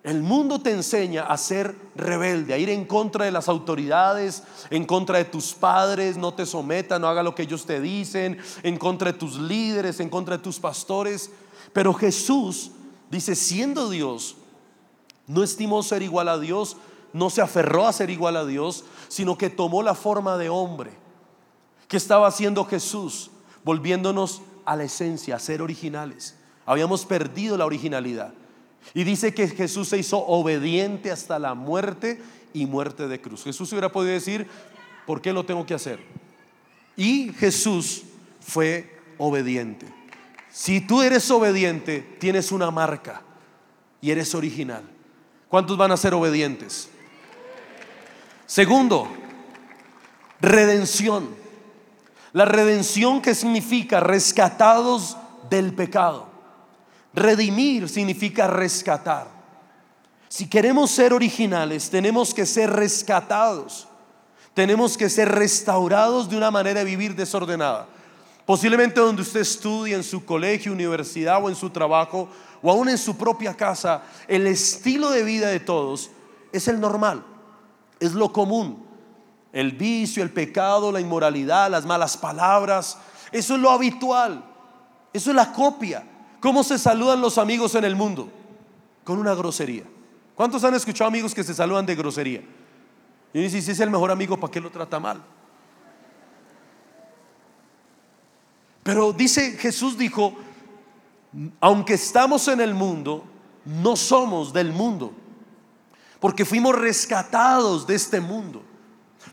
El 0.03 0.23
mundo 0.23 0.61
te 0.61 0.71
enseña 0.71 1.23
a 1.23 1.37
ser 1.37 1.75
rebelde, 1.95 2.53
a 2.53 2.57
ir 2.57 2.69
en 2.69 2.85
contra 2.85 3.25
de 3.25 3.31
las 3.31 3.49
autoridades, 3.49 4.43
en 4.69 4.85
contra 4.85 5.17
de 5.17 5.25
tus 5.25 5.53
padres, 5.53 6.15
no 6.15 6.33
te 6.33 6.45
sometan, 6.45 7.01
no 7.01 7.09
haga 7.09 7.23
lo 7.23 7.35
que 7.35 7.43
ellos 7.43 7.65
te 7.65 7.81
dicen, 7.81 8.37
en 8.63 8.77
contra 8.77 9.11
de 9.11 9.19
tus 9.19 9.37
líderes, 9.37 9.99
en 9.99 10.07
contra 10.07 10.37
de 10.37 10.43
tus 10.43 10.59
pastores. 10.59 11.29
Pero 11.73 11.93
Jesús 11.93 12.71
dice, 13.11 13.35
siendo 13.35 13.89
Dios, 13.89 14.37
no 15.27 15.43
estimó 15.43 15.83
ser 15.83 16.01
igual 16.03 16.29
a 16.29 16.39
Dios, 16.39 16.77
no 17.13 17.29
se 17.29 17.41
aferró 17.41 17.87
a 17.87 17.93
ser 17.93 18.09
igual 18.09 18.35
a 18.37 18.45
Dios, 18.45 18.85
sino 19.07 19.37
que 19.37 19.49
tomó 19.49 19.81
la 19.83 19.95
forma 19.95 20.37
de 20.37 20.49
hombre. 20.49 20.91
que 21.87 21.97
estaba 21.97 22.27
haciendo 22.27 22.65
Jesús? 22.65 23.31
Volviéndonos 23.63 24.43
a 24.63 24.75
la 24.75 24.83
esencia, 24.83 25.35
a 25.35 25.39
ser 25.39 25.61
originales. 25.61 26.37
Habíamos 26.65 27.03
perdido 27.05 27.57
la 27.57 27.65
originalidad. 27.65 28.33
Y 28.93 29.03
dice 29.03 29.33
que 29.33 29.47
Jesús 29.47 29.89
se 29.89 29.97
hizo 29.97 30.19
obediente 30.19 31.11
hasta 31.11 31.39
la 31.39 31.55
muerte 31.55 32.21
y 32.53 32.67
muerte 32.67 33.07
de 33.07 33.19
cruz. 33.19 33.43
Jesús 33.43 33.71
hubiera 33.71 33.91
podido 33.91 34.13
decir, 34.13 34.47
¿por 35.07 35.21
qué 35.21 35.33
lo 35.33 35.45
tengo 35.45 35.65
que 35.65 35.73
hacer? 35.73 35.99
Y 36.95 37.33
Jesús 37.33 38.03
fue 38.39 38.99
obediente. 39.17 39.87
Si 40.51 40.81
tú 40.81 41.01
eres 41.01 41.29
obediente, 41.31 42.17
tienes 42.19 42.51
una 42.51 42.69
marca 42.71 43.21
y 44.01 44.11
eres 44.11 44.33
original. 44.35 44.83
¿Cuántos 45.47 45.77
van 45.77 45.91
a 45.91 45.97
ser 45.97 46.13
obedientes? 46.13 46.89
Segundo, 48.49 49.07
redención. 50.41 51.29
La 52.33 52.45
redención 52.45 53.21
que 53.21 53.35
significa 53.35 53.99
rescatados 53.99 55.15
del 55.51 55.75
pecado. 55.75 56.25
Redimir 57.13 57.87
significa 57.87 58.47
rescatar. 58.47 59.27
Si 60.29 60.49
queremos 60.49 60.89
ser 60.89 61.13
originales, 61.13 61.91
tenemos 61.91 62.33
que 62.33 62.47
ser 62.47 62.71
rescatados. 62.71 63.87
Tenemos 64.55 64.97
que 64.97 65.09
ser 65.09 65.29
restaurados 65.29 66.27
de 66.27 66.35
una 66.35 66.49
manera 66.49 66.79
de 66.79 66.85
vivir 66.85 67.15
desordenada. 67.15 67.87
Posiblemente 68.47 68.99
donde 68.99 69.21
usted 69.21 69.41
estudie, 69.41 69.93
en 69.93 70.03
su 70.03 70.25
colegio, 70.25 70.71
universidad 70.71 71.39
o 71.43 71.49
en 71.49 71.55
su 71.55 71.69
trabajo, 71.69 72.27
o 72.63 72.71
aún 72.71 72.89
en 72.89 72.97
su 72.97 73.15
propia 73.15 73.53
casa, 73.53 74.01
el 74.27 74.47
estilo 74.47 75.11
de 75.11 75.21
vida 75.21 75.49
de 75.49 75.59
todos 75.59 76.09
es 76.51 76.67
el 76.67 76.79
normal, 76.79 77.23
es 77.99 78.13
lo 78.13 78.31
común. 78.31 78.85
El 79.51 79.71
vicio, 79.71 80.23
el 80.23 80.31
pecado, 80.31 80.91
la 80.91 81.01
inmoralidad, 81.01 81.69
las 81.69 81.85
malas 81.85 82.15
palabras, 82.17 82.97
eso 83.31 83.55
es 83.55 83.61
lo 83.61 83.69
habitual, 83.69 84.43
eso 85.13 85.29
es 85.31 85.35
la 85.35 85.51
copia. 85.51 86.03
¿Cómo 86.39 86.63
se 86.63 86.77
saludan 86.77 87.21
los 87.21 87.37
amigos 87.37 87.75
en 87.75 87.83
el 87.83 87.95
mundo? 87.95 88.29
Con 89.03 89.19
una 89.19 89.33
grosería. 89.33 89.83
¿Cuántos 90.35 90.63
han 90.63 90.73
escuchado 90.73 91.07
amigos 91.07 91.33
que 91.33 91.43
se 91.43 91.53
saludan 91.53 91.85
de 91.85 91.95
grosería? 91.95 92.43
Y 93.33 93.41
dice, 93.41 93.61
si 93.61 93.71
es 93.71 93.79
el 93.79 93.89
mejor 93.89 94.11
amigo, 94.11 94.37
¿para 94.37 94.51
qué 94.51 94.61
lo 94.61 94.71
trata 94.71 94.99
mal? 94.99 95.21
Pero 98.83 99.13
dice, 99.13 99.51
Jesús 99.51 99.97
dijo, 99.97 100.35
aunque 101.59 101.95
estamos 101.95 102.47
en 102.47 102.61
el 102.61 102.73
mundo, 102.73 103.23
no 103.65 103.95
somos 103.95 104.51
del 104.53 104.71
mundo, 104.71 105.13
porque 106.19 106.45
fuimos 106.45 106.75
rescatados 106.75 107.87
de 107.87 107.95
este 107.95 108.19
mundo, 108.19 108.63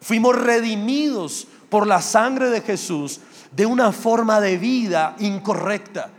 fuimos 0.00 0.36
redimidos 0.36 1.46
por 1.68 1.86
la 1.86 2.00
sangre 2.00 2.50
de 2.50 2.60
Jesús 2.60 3.20
de 3.50 3.66
una 3.66 3.92
forma 3.92 4.40
de 4.40 4.56
vida 4.58 5.16
incorrecta. 5.18 6.10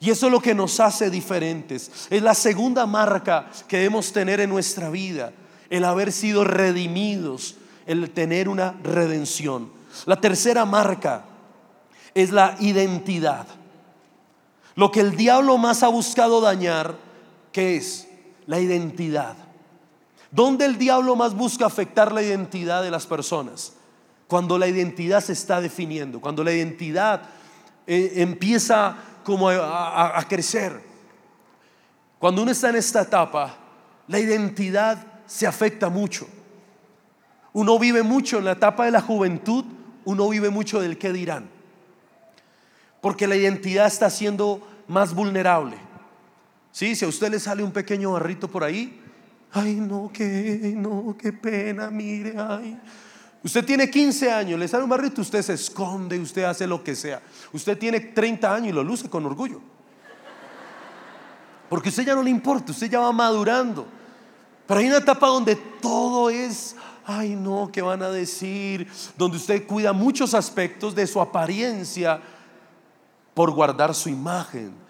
Y 0.00 0.10
eso 0.10 0.26
es 0.26 0.32
lo 0.32 0.40
que 0.40 0.54
nos 0.54 0.80
hace 0.80 1.08
diferentes. 1.08 2.08
Es 2.10 2.22
la 2.22 2.34
segunda 2.34 2.84
marca 2.86 3.48
que 3.68 3.78
debemos 3.78 4.12
tener 4.12 4.40
en 4.40 4.50
nuestra 4.50 4.90
vida, 4.90 5.32
el 5.70 5.84
haber 5.84 6.12
sido 6.12 6.44
redimidos, 6.44 7.56
el 7.86 8.10
tener 8.10 8.48
una 8.48 8.72
redención. 8.82 9.70
La 10.06 10.20
tercera 10.20 10.64
marca 10.64 11.24
es 12.14 12.30
la 12.30 12.56
identidad. 12.60 13.46
Lo 14.74 14.90
que 14.90 15.00
el 15.00 15.16
diablo 15.16 15.56
más 15.56 15.82
ha 15.82 15.88
buscado 15.88 16.40
dañar, 16.40 16.96
¿qué 17.52 17.76
es? 17.76 18.08
La 18.46 18.60
identidad. 18.60 19.36
¿Dónde 20.34 20.64
el 20.64 20.78
diablo 20.78 21.14
más 21.14 21.32
busca 21.32 21.64
afectar 21.64 22.10
la 22.10 22.20
identidad 22.20 22.82
de 22.82 22.90
las 22.90 23.06
personas? 23.06 23.74
Cuando 24.26 24.58
la 24.58 24.66
identidad 24.66 25.22
se 25.22 25.32
está 25.32 25.60
definiendo, 25.60 26.20
cuando 26.20 26.42
la 26.42 26.52
identidad 26.52 27.22
eh, 27.86 28.14
empieza 28.16 28.96
como 29.22 29.48
a, 29.48 30.24
crecer. 30.28 30.82
Cuando 32.18 32.42
uno 32.42 32.50
está 32.50 32.70
en 32.70 32.76
esta 32.76 33.02
etapa, 33.02 33.54
la 34.08 34.18
identidad 34.18 35.06
se 35.24 35.46
afecta 35.46 35.88
mucho. 35.88 36.26
Uno 37.52 37.78
vive 37.78 38.02
mucho 38.02 38.38
en 38.38 38.46
la 38.46 38.52
etapa 38.52 38.86
de 38.86 38.90
la 38.90 39.00
juventud, 39.00 39.64
uno 40.04 40.28
vive 40.28 40.50
mucho 40.50 40.80
del 40.80 40.98
qué 40.98 41.12
dirán. 41.12 41.48
Porque 43.00 43.28
la 43.28 43.36
identidad 43.36 43.86
está 43.86 44.10
siendo 44.10 44.66
más 44.88 45.14
vulnerable. 45.14 45.76
¿Sí? 46.72 46.96
Si 46.96 47.04
a 47.04 47.08
usted 47.08 47.30
le 47.30 47.38
sale 47.38 47.62
un 47.62 47.70
pequeño 47.70 48.10
barrito 48.10 48.48
por 48.48 48.64
ahí, 48.64 49.00
ay 49.54 49.76
no, 49.76 50.10
qué, 50.12 50.74
no, 50.76 51.16
qué 51.18 51.32
pena, 51.32 51.90
mire, 51.90 52.34
ay, 52.36 52.78
Usted 53.44 53.62
tiene 53.62 53.90
15 53.90 54.32
años, 54.32 54.58
le 54.58 54.66
sale 54.66 54.84
un 54.84 54.88
barrito, 54.88 55.20
usted 55.20 55.42
se 55.42 55.52
esconde, 55.52 56.18
usted 56.18 56.44
hace 56.44 56.66
lo 56.66 56.82
que 56.82 56.96
sea. 56.96 57.20
Usted 57.52 57.76
tiene 57.76 58.00
30 58.00 58.54
años 58.54 58.68
y 58.68 58.72
lo 58.72 58.82
luce 58.82 59.10
con 59.10 59.26
orgullo. 59.26 59.60
Porque 61.68 61.90
usted 61.90 62.06
ya 62.06 62.14
no 62.14 62.22
le 62.22 62.30
importa, 62.30 62.72
usted 62.72 62.90
ya 62.90 63.00
va 63.00 63.12
madurando. 63.12 63.86
Pero 64.66 64.80
hay 64.80 64.86
una 64.86 64.96
etapa 64.96 65.26
donde 65.26 65.56
todo 65.56 66.30
es, 66.30 66.74
ay 67.04 67.36
no, 67.36 67.68
¿qué 67.70 67.82
van 67.82 68.02
a 68.02 68.08
decir? 68.08 68.88
Donde 69.14 69.36
usted 69.36 69.66
cuida 69.66 69.92
muchos 69.92 70.32
aspectos 70.32 70.94
de 70.94 71.06
su 71.06 71.20
apariencia 71.20 72.22
por 73.34 73.50
guardar 73.50 73.94
su 73.94 74.08
imagen. 74.08 74.83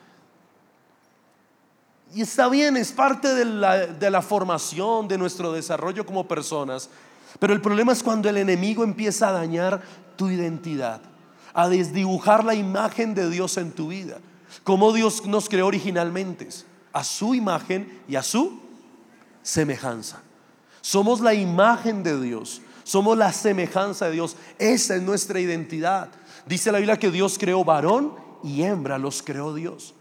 Y 2.15 2.23
está 2.23 2.49
bien, 2.49 2.77
es 2.77 2.93
parte 2.93 3.35
de 3.35 3.45
la, 3.45 3.87
de 3.89 4.09
la 4.09 4.23
formación, 4.23 5.09
de 5.09 5.19
nuestro 5.19 5.53
desarrollo 5.53 6.07
como 6.07 6.29
personas. 6.29 6.89
Pero 7.41 7.53
el 7.53 7.61
problema 7.61 7.93
es 7.93 8.05
cuando 8.05 8.29
el 8.29 8.37
enemigo 8.37 8.85
empieza 8.85 9.29
a 9.29 9.33
dañar 9.33 9.83
tu 10.15 10.31
identidad, 10.31 11.01
a 11.53 11.69
desdibujar 11.69 12.45
la 12.45 12.55
imagen 12.55 13.15
de 13.15 13.29
Dios 13.29 13.57
en 13.57 13.73
tu 13.73 13.89
vida, 13.89 14.19
como 14.63 14.93
Dios 14.93 15.27
nos 15.27 15.49
creó 15.49 15.67
originalmente, 15.67 16.49
a 16.93 17.03
su 17.03 17.35
imagen 17.35 18.01
y 18.07 18.15
a 18.15 18.23
su 18.23 18.61
semejanza. 19.43 20.23
Somos 20.83 21.21
la 21.21 21.35
imagen 21.35 22.05
de 22.05 22.21
Dios, 22.21 22.63
somos 22.85 23.19
la 23.19 23.33
semejanza 23.33 24.07
de 24.07 24.13
Dios, 24.13 24.37
esa 24.61 24.95
es 24.95 25.03
nuestra 25.03 25.41
identidad. 25.41 26.11
Dice 26.47 26.71
la 26.71 26.79
Biblia 26.79 26.97
que 26.97 27.11
Dios 27.11 27.39
creó 27.39 27.65
varón 27.65 28.15
y 28.45 28.63
hembra, 28.63 28.99
los 28.99 29.21
creó 29.21 29.53
Dios. 29.53 29.95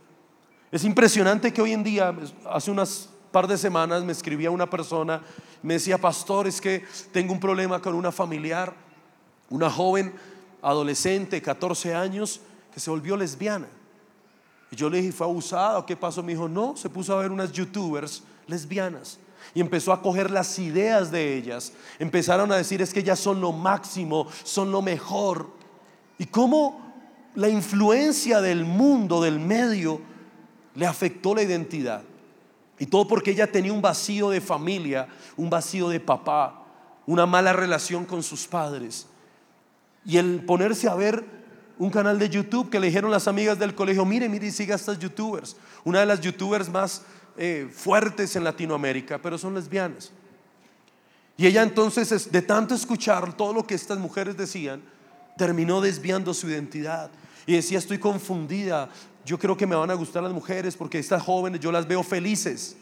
Es 0.74 0.84
impresionante 0.84 1.54
que 1.54 1.62
hoy 1.62 1.72
en 1.72 1.84
día, 1.84 2.12
hace 2.50 2.72
unas 2.72 3.08
par 3.32 3.48
de 3.48 3.60
semanas 3.60 4.04
me 4.04 4.12
escribía 4.12 4.50
una 4.50 4.68
persona, 4.68 5.22
me 5.62 5.76
decía, 5.76 6.00
pastor, 6.00 6.48
es 6.48 6.60
que 6.60 6.84
tengo 7.12 7.32
un 7.32 7.40
problema 7.40 7.80
con 7.80 7.94
una 7.94 8.12
familiar, 8.12 8.74
una 9.52 9.70
joven 9.70 10.12
adolescente, 10.64 11.44
14 11.44 11.94
años, 11.94 12.42
que 12.74 12.80
se 12.80 12.90
volvió 12.90 13.16
lesbiana. 13.16 13.68
Y 14.72 14.76
yo 14.76 14.90
le 14.90 14.98
dije, 14.98 15.12
¿fue 15.12 15.28
abusada 15.28 15.86
qué 15.86 15.96
pasó? 15.96 16.24
Me 16.24 16.32
dijo, 16.32 16.50
no, 16.50 16.76
se 16.76 16.90
puso 16.90 17.14
a 17.14 17.22
ver 17.22 17.30
unas 17.30 17.52
youtubers 17.52 18.24
lesbianas. 18.48 19.20
Y 19.54 19.62
empezó 19.62 19.94
a 19.94 20.02
coger 20.02 20.32
las 20.32 20.58
ideas 20.58 21.12
de 21.12 21.38
ellas. 21.38 21.74
Empezaron 22.00 22.52
a 22.52 22.56
decir, 22.56 22.82
es 22.82 22.92
que 22.92 23.02
ellas 23.02 23.20
son 23.20 23.42
lo 23.42 23.52
máximo, 23.52 24.28
son 24.44 24.72
lo 24.72 24.82
mejor. 24.82 25.52
Y 26.18 26.26
cómo 26.26 26.96
la 27.36 27.48
influencia 27.48 28.42
del 28.42 28.66
mundo, 28.66 29.22
del 29.22 29.40
medio, 29.40 30.02
le 30.76 30.86
afectó 30.86 31.36
la 31.36 31.44
identidad. 31.44 32.04
Y 32.80 32.86
todo 32.86 33.08
porque 33.08 33.32
ella 33.32 33.52
tenía 33.52 33.72
un 33.72 33.82
vacío 33.82 34.30
de 34.30 34.42
familia, 34.42 35.08
un 35.38 35.50
vacío 35.50 35.90
de 35.90 36.00
papá, 36.00 36.66
una 37.06 37.26
mala 37.26 37.54
relación 37.54 38.06
con 38.06 38.24
sus 38.24 38.48
padres. 38.48 39.08
Y 40.06 40.18
el 40.18 40.44
ponerse 40.46 40.90
a 40.90 40.96
ver 40.96 41.24
un 41.78 41.90
canal 41.90 42.20
de 42.20 42.30
YouTube 42.30 42.70
que 42.70 42.80
le 42.80 42.88
dijeron 42.88 43.12
las 43.12 43.28
amigas 43.28 43.60
del 43.60 43.76
colegio, 43.76 44.06
mire, 44.06 44.30
mire 44.30 44.48
y 44.48 44.52
siga 44.52 44.76
a 44.76 44.78
estas 44.78 45.00
youtubers. 45.00 45.56
Una 45.84 46.00
de 46.00 46.06
las 46.06 46.22
youtubers 46.22 46.70
más 46.70 47.04
eh, 47.38 47.70
fuertes 47.72 48.36
en 48.36 48.44
Latinoamérica, 48.44 49.20
pero 49.22 49.38
son 49.38 49.54
lesbianas. 49.54 50.12
Y 51.36 51.48
ella 51.48 51.64
entonces, 51.64 52.32
de 52.32 52.42
tanto 52.42 52.76
escuchar 52.76 53.36
todo 53.36 53.54
lo 53.54 53.66
que 53.66 53.76
estas 53.76 53.98
mujeres 53.98 54.38
decían, 54.38 54.84
terminó 55.38 55.82
desviando 55.82 56.34
su 56.34 56.48
identidad. 56.48 57.10
Y 57.46 57.54
decía, 57.54 57.78
estoy 57.78 57.98
confundida, 57.98 58.90
yo 59.26 59.38
creo 59.38 59.58
que 59.58 59.68
me 59.68 59.76
van 59.76 59.92
a 59.92 59.96
gustar 59.96 60.24
las 60.24 60.34
mujeres 60.34 60.76
porque 60.76 61.00
estas 61.00 61.22
jóvenes 61.22 61.60
yo 61.60 61.72
las 61.72 61.88
veo 61.88 62.04
felices. 62.04 62.76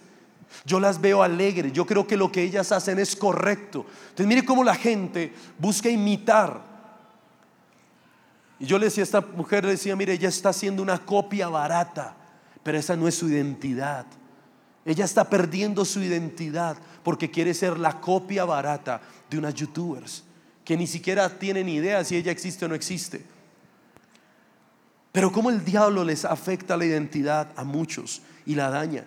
Yo 0.66 0.80
las 0.80 1.00
veo 1.00 1.24
alegres. 1.24 1.74
Yo 1.74 1.86
creo 1.86 2.06
que 2.06 2.18
lo 2.18 2.32
que 2.32 2.44
ellas 2.44 2.72
hacen 2.72 3.00
es 3.00 3.16
correcto. 3.16 3.86
Entonces 4.10 4.28
mire 4.28 4.46
cómo 4.46 4.64
la 4.64 4.76
gente 4.76 5.34
busca 5.58 5.90
imitar. 5.90 6.62
Y 8.60 8.66
yo 8.66 8.78
le 8.78 8.86
decía 8.86 9.04
a 9.04 9.06
esta 9.06 9.22
mujer, 9.22 9.64
le 9.64 9.72
decía, 9.72 9.96
mire, 9.96 10.14
ella 10.14 10.30
está 10.30 10.50
haciendo 10.50 10.84
una 10.84 11.00
copia 11.04 11.48
barata, 11.48 12.16
pero 12.62 12.78
esa 12.78 12.96
no 12.96 13.08
es 13.08 13.16
su 13.16 13.30
identidad. 13.30 14.06
Ella 14.86 15.06
está 15.06 15.30
perdiendo 15.30 15.86
su 15.86 16.02
identidad 16.02 16.78
porque 17.04 17.32
quiere 17.32 17.54
ser 17.54 17.80
la 17.80 18.00
copia 18.00 18.46
barata 18.46 19.02
de 19.30 19.38
unas 19.38 19.54
youtubers 19.56 20.24
que 20.64 20.78
ni 20.78 20.88
siquiera 20.88 21.28
tienen 21.40 21.70
idea 21.70 22.04
si 22.04 22.16
ella 22.16 22.32
existe 22.32 22.66
o 22.66 22.68
no 22.68 22.76
existe. 22.76 23.24
Pero 25.12 25.32
cómo 25.32 25.50
el 25.50 25.66
diablo 25.66 26.04
les 26.04 26.26
afecta 26.26 26.78
la 26.78 26.86
identidad 26.86 27.52
a 27.56 27.64
muchos 27.64 28.22
y 28.46 28.56
la 28.56 28.70
daña. 28.70 29.06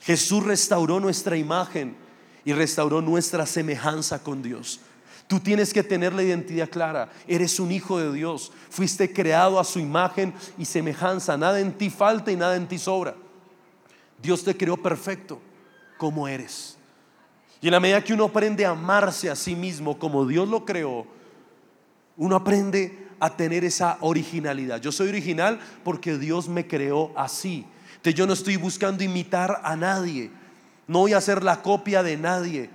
Jesús 0.00 0.44
restauró 0.44 1.00
nuestra 1.00 1.36
imagen 1.36 1.96
y 2.44 2.52
restauró 2.52 3.00
nuestra 3.00 3.46
semejanza 3.46 4.22
con 4.22 4.42
Dios. 4.42 4.80
Tú 5.28 5.40
tienes 5.40 5.72
que 5.72 5.82
tener 5.82 6.12
la 6.12 6.22
identidad 6.22 6.68
clara. 6.68 7.08
Eres 7.26 7.58
un 7.58 7.72
hijo 7.72 7.98
de 7.98 8.12
Dios. 8.12 8.52
Fuiste 8.68 9.12
creado 9.12 9.58
a 9.58 9.64
su 9.64 9.78
imagen 9.78 10.34
y 10.58 10.64
semejanza. 10.64 11.38
Nada 11.38 11.60
en 11.60 11.72
ti 11.72 11.88
falta 11.88 12.30
y 12.30 12.36
nada 12.36 12.56
en 12.56 12.68
ti 12.68 12.78
sobra. 12.78 13.14
Dios 14.20 14.44
te 14.44 14.56
creó 14.56 14.76
perfecto 14.76 15.40
como 15.96 16.28
eres. 16.28 16.76
Y 17.62 17.68
en 17.68 17.72
la 17.72 17.80
medida 17.80 18.02
que 18.02 18.12
uno 18.12 18.24
aprende 18.24 18.66
a 18.66 18.70
amarse 18.70 19.30
a 19.30 19.36
sí 19.36 19.54
mismo 19.54 19.98
como 19.98 20.26
Dios 20.26 20.48
lo 20.48 20.64
creó, 20.64 21.06
uno 22.16 22.36
aprende 22.36 23.08
a 23.22 23.30
tener 23.30 23.64
esa 23.64 23.98
originalidad. 24.00 24.80
Yo 24.80 24.90
soy 24.90 25.08
original 25.08 25.60
porque 25.84 26.18
Dios 26.18 26.48
me 26.48 26.66
creó 26.66 27.12
así. 27.16 27.64
Entonces 27.90 28.14
yo 28.16 28.26
no 28.26 28.32
estoy 28.32 28.56
buscando 28.56 29.04
imitar 29.04 29.60
a 29.62 29.76
nadie. 29.76 30.28
No 30.88 30.98
voy 30.98 31.12
a 31.12 31.18
hacer 31.18 31.44
la 31.44 31.62
copia 31.62 32.02
de 32.02 32.16
nadie. 32.16 32.68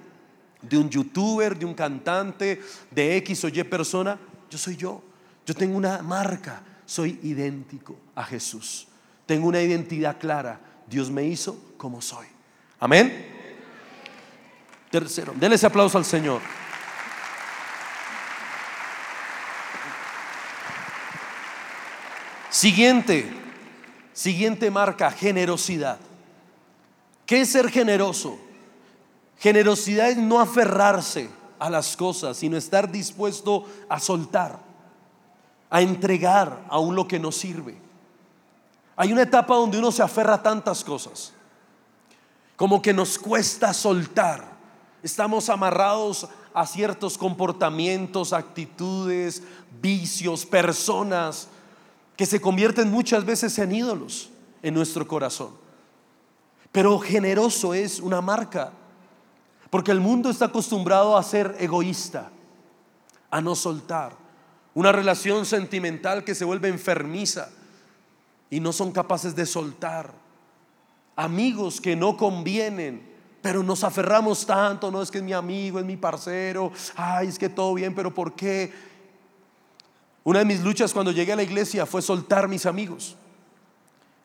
De 0.61 0.77
un 0.77 0.89
youtuber, 0.89 1.59
de 1.59 1.65
un 1.65 1.73
cantante, 1.73 2.61
de 2.89 3.17
X 3.17 3.43
o 3.43 3.49
Y 3.49 3.61
persona. 3.65 4.17
Yo 4.49 4.57
soy 4.57 4.77
yo. 4.77 5.03
Yo 5.45 5.53
tengo 5.53 5.75
una 5.75 6.01
marca. 6.01 6.61
Soy 6.85 7.19
idéntico 7.23 7.97
a 8.15 8.23
Jesús. 8.23 8.87
Tengo 9.25 9.49
una 9.49 9.61
identidad 9.61 10.17
clara. 10.17 10.61
Dios 10.89 11.11
me 11.11 11.25
hizo 11.25 11.73
como 11.75 12.01
soy. 12.01 12.25
Amén. 12.79 13.35
Tercero, 14.89 15.33
denle 15.35 15.57
ese 15.57 15.65
aplauso 15.65 15.97
al 15.97 16.05
Señor. 16.05 16.39
Siguiente, 22.57 23.31
siguiente 24.13 24.71
marca, 24.71 25.11
generosidad. 25.11 25.99
¿Qué 27.27 27.41
es 27.41 27.51
ser 27.51 27.69
generoso? 27.69 28.39
Generosidad 29.37 30.09
es 30.09 30.17
no 30.17 30.39
aferrarse 30.39 31.29
a 31.59 31.69
las 31.69 31.95
cosas, 31.95 32.35
sino 32.37 32.57
estar 32.57 32.91
dispuesto 32.91 33.65
a 33.87 33.99
soltar, 33.99 34.57
a 35.69 35.81
entregar 35.83 36.65
aún 36.67 36.95
lo 36.95 37.07
que 37.07 37.19
nos 37.19 37.35
sirve. 37.35 37.77
Hay 38.95 39.13
una 39.13 39.21
etapa 39.21 39.53
donde 39.53 39.77
uno 39.77 39.91
se 39.91 40.01
aferra 40.01 40.33
a 40.33 40.41
tantas 40.41 40.83
cosas, 40.83 41.33
como 42.55 42.81
que 42.81 42.91
nos 42.91 43.19
cuesta 43.19 43.71
soltar. 43.71 44.43
Estamos 45.03 45.47
amarrados 45.49 46.27
a 46.55 46.65
ciertos 46.65 47.19
comportamientos, 47.19 48.33
actitudes, 48.33 49.43
vicios, 49.79 50.43
personas 50.43 51.49
que 52.17 52.25
se 52.25 52.41
convierten 52.41 52.91
muchas 52.91 53.23
veces 53.23 53.57
en 53.59 53.71
ídolos 53.71 54.31
en 54.63 54.73
nuestro 54.73 55.07
corazón. 55.07 55.51
Pero 56.71 56.99
generoso 56.99 57.73
es 57.73 57.99
una 57.99 58.19
marca, 58.21 58.73
porque 59.69 59.91
el 59.91 60.01
mundo 60.01 60.29
está 60.29 60.45
acostumbrado 60.45 61.15
a 61.15 61.23
ser 61.23 61.55
egoísta, 61.59 62.31
a 63.29 63.39
no 63.39 63.55
soltar, 63.55 64.13
una 64.73 64.91
relación 64.91 65.45
sentimental 65.45 66.23
que 66.23 66.35
se 66.35 66.45
vuelve 66.45 66.67
enfermiza 66.67 67.49
y 68.49 68.59
no 68.59 68.73
son 68.73 68.91
capaces 68.91 69.35
de 69.35 69.45
soltar, 69.45 70.11
amigos 71.15 71.79
que 71.79 71.95
no 71.95 72.17
convienen, 72.17 73.15
pero 73.41 73.61
nos 73.61 73.83
aferramos 73.83 74.45
tanto, 74.45 74.89
no 74.89 75.01
es 75.01 75.11
que 75.11 75.19
es 75.19 75.23
mi 75.23 75.33
amigo, 75.33 75.79
es 75.79 75.85
mi 75.85 75.97
parcero, 75.97 76.71
ay, 76.95 77.27
es 77.27 77.37
que 77.37 77.49
todo 77.49 77.73
bien, 77.75 77.93
pero 77.93 78.13
¿por 78.13 78.33
qué? 78.33 78.71
Una 80.27 80.39
de 80.39 80.45
mis 80.45 80.59
luchas 80.59 80.91
cuando 80.91 81.13
llegué 81.13 81.31
a 81.31 81.37
la 81.37 81.43
iglesia 81.43 81.85
fue 81.85 82.01
soltar 82.01 82.49
mis 82.49 82.65
amigos. 82.65 83.15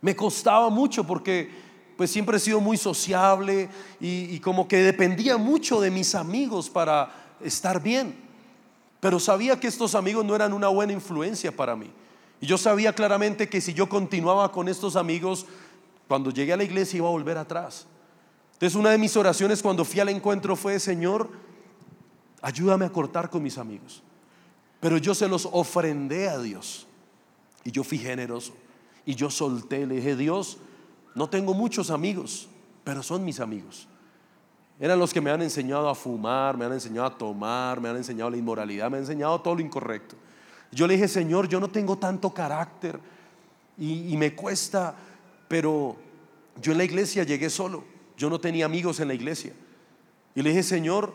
Me 0.01 0.17
costaba 0.17 0.69
mucho 0.69 1.07
porque 1.07 1.49
pues 1.97 2.11
siempre 2.11 2.39
he 2.39 2.41
sido 2.41 2.61
muy 2.61 2.77
sociable 2.77 3.69
y, 4.01 4.35
y 4.35 4.41
como 4.41 4.67
que 4.67 4.79
dependía 4.79 5.37
mucho 5.37 5.81
de 5.81 5.93
mis 5.93 6.17
amigos 6.17 6.69
para 6.69 7.37
estar 7.41 7.81
bien. 7.81 8.17
Pero 8.99 9.21
sabía 9.21 9.61
que 9.61 9.69
estos 9.69 9.95
amigos 9.95 10.25
no 10.25 10.35
eran 10.35 10.53
una 10.53 10.67
buena 10.67 10.93
influencia 10.93 11.55
para 11.55 11.77
mí. 11.77 11.89
Y 12.41 12.47
yo 12.47 12.59
sabía 12.59 12.93
claramente 12.93 13.49
que 13.49 13.61
si 13.61 13.73
yo 13.73 13.89
continuaba 13.89 14.51
con 14.51 14.67
estos 14.67 14.97
amigos, 14.97 15.47
cuando 16.09 16.33
llegué 16.33 16.53
a 16.53 16.57
la 16.57 16.65
iglesia 16.65 16.97
iba 16.97 17.07
a 17.07 17.13
volver 17.13 17.39
atrás. 17.39 17.87
Entonces 18.55 18.75
una 18.75 18.91
de 18.91 18.99
mis 18.99 19.17
oraciones 19.17 19.63
cuando 19.63 19.85
fui 19.85 20.01
al 20.01 20.09
encuentro 20.09 20.57
fue, 20.57 20.81
Señor, 20.81 21.31
ayúdame 22.41 22.87
a 22.87 22.91
cortar 22.91 23.31
con 23.31 23.41
mis 23.41 23.57
amigos. 23.57 24.03
Pero 24.83 24.99
yo 24.99 25.15
se 25.15 25.29
los 25.29 25.49
ofrendé 25.53 26.29
a 26.29 26.41
Dios. 26.41 26.89
Y 27.63 27.71
yo 27.71 27.85
fui 27.85 27.99
generoso. 27.99 28.53
Y 29.07 29.15
yo 29.15 29.31
solté, 29.31 29.87
le 29.87 29.95
dije, 29.95 30.17
Dios, 30.17 30.59
no 31.15 31.29
tengo 31.29 31.55
muchos 31.55 31.89
amigos, 31.89 32.49
pero 32.83 33.01
son 33.01 33.25
mis 33.25 33.39
amigos. 33.39 33.87
Eran 34.81 34.99
los 34.99 35.15
que 35.15 35.21
me 35.21 35.31
han 35.31 35.41
enseñado 35.41 35.89
a 35.89 35.95
fumar, 35.95 36.57
me 36.57 36.65
han 36.65 36.73
enseñado 36.73 37.07
a 37.07 37.17
tomar, 37.17 37.81
me 37.81 37.91
han 37.91 37.97
enseñado 37.97 38.29
la 38.31 38.37
inmoralidad, 38.37 38.91
me 38.91 38.97
han 38.97 39.05
enseñado 39.05 39.41
todo 39.41 39.55
lo 39.55 39.61
incorrecto. 39.61 40.17
Yo 40.73 40.89
le 40.89 40.95
dije, 40.95 41.07
Señor, 41.07 41.47
yo 41.47 41.61
no 41.61 41.69
tengo 41.69 41.97
tanto 41.97 42.35
carácter 42.35 42.99
y, 43.79 44.13
y 44.13 44.17
me 44.17 44.35
cuesta, 44.35 44.97
pero 45.47 45.95
yo 46.61 46.73
en 46.73 46.79
la 46.79 46.85
iglesia 46.85 47.23
llegué 47.23 47.51
solo. 47.51 47.85
Yo 48.17 48.29
no 48.29 48.41
tenía 48.41 48.65
amigos 48.65 48.99
en 48.99 49.07
la 49.07 49.15
iglesia. 49.15 49.53
Y 50.35 50.43
le 50.43 50.51
dije, 50.51 50.65
Señor, 50.65 51.15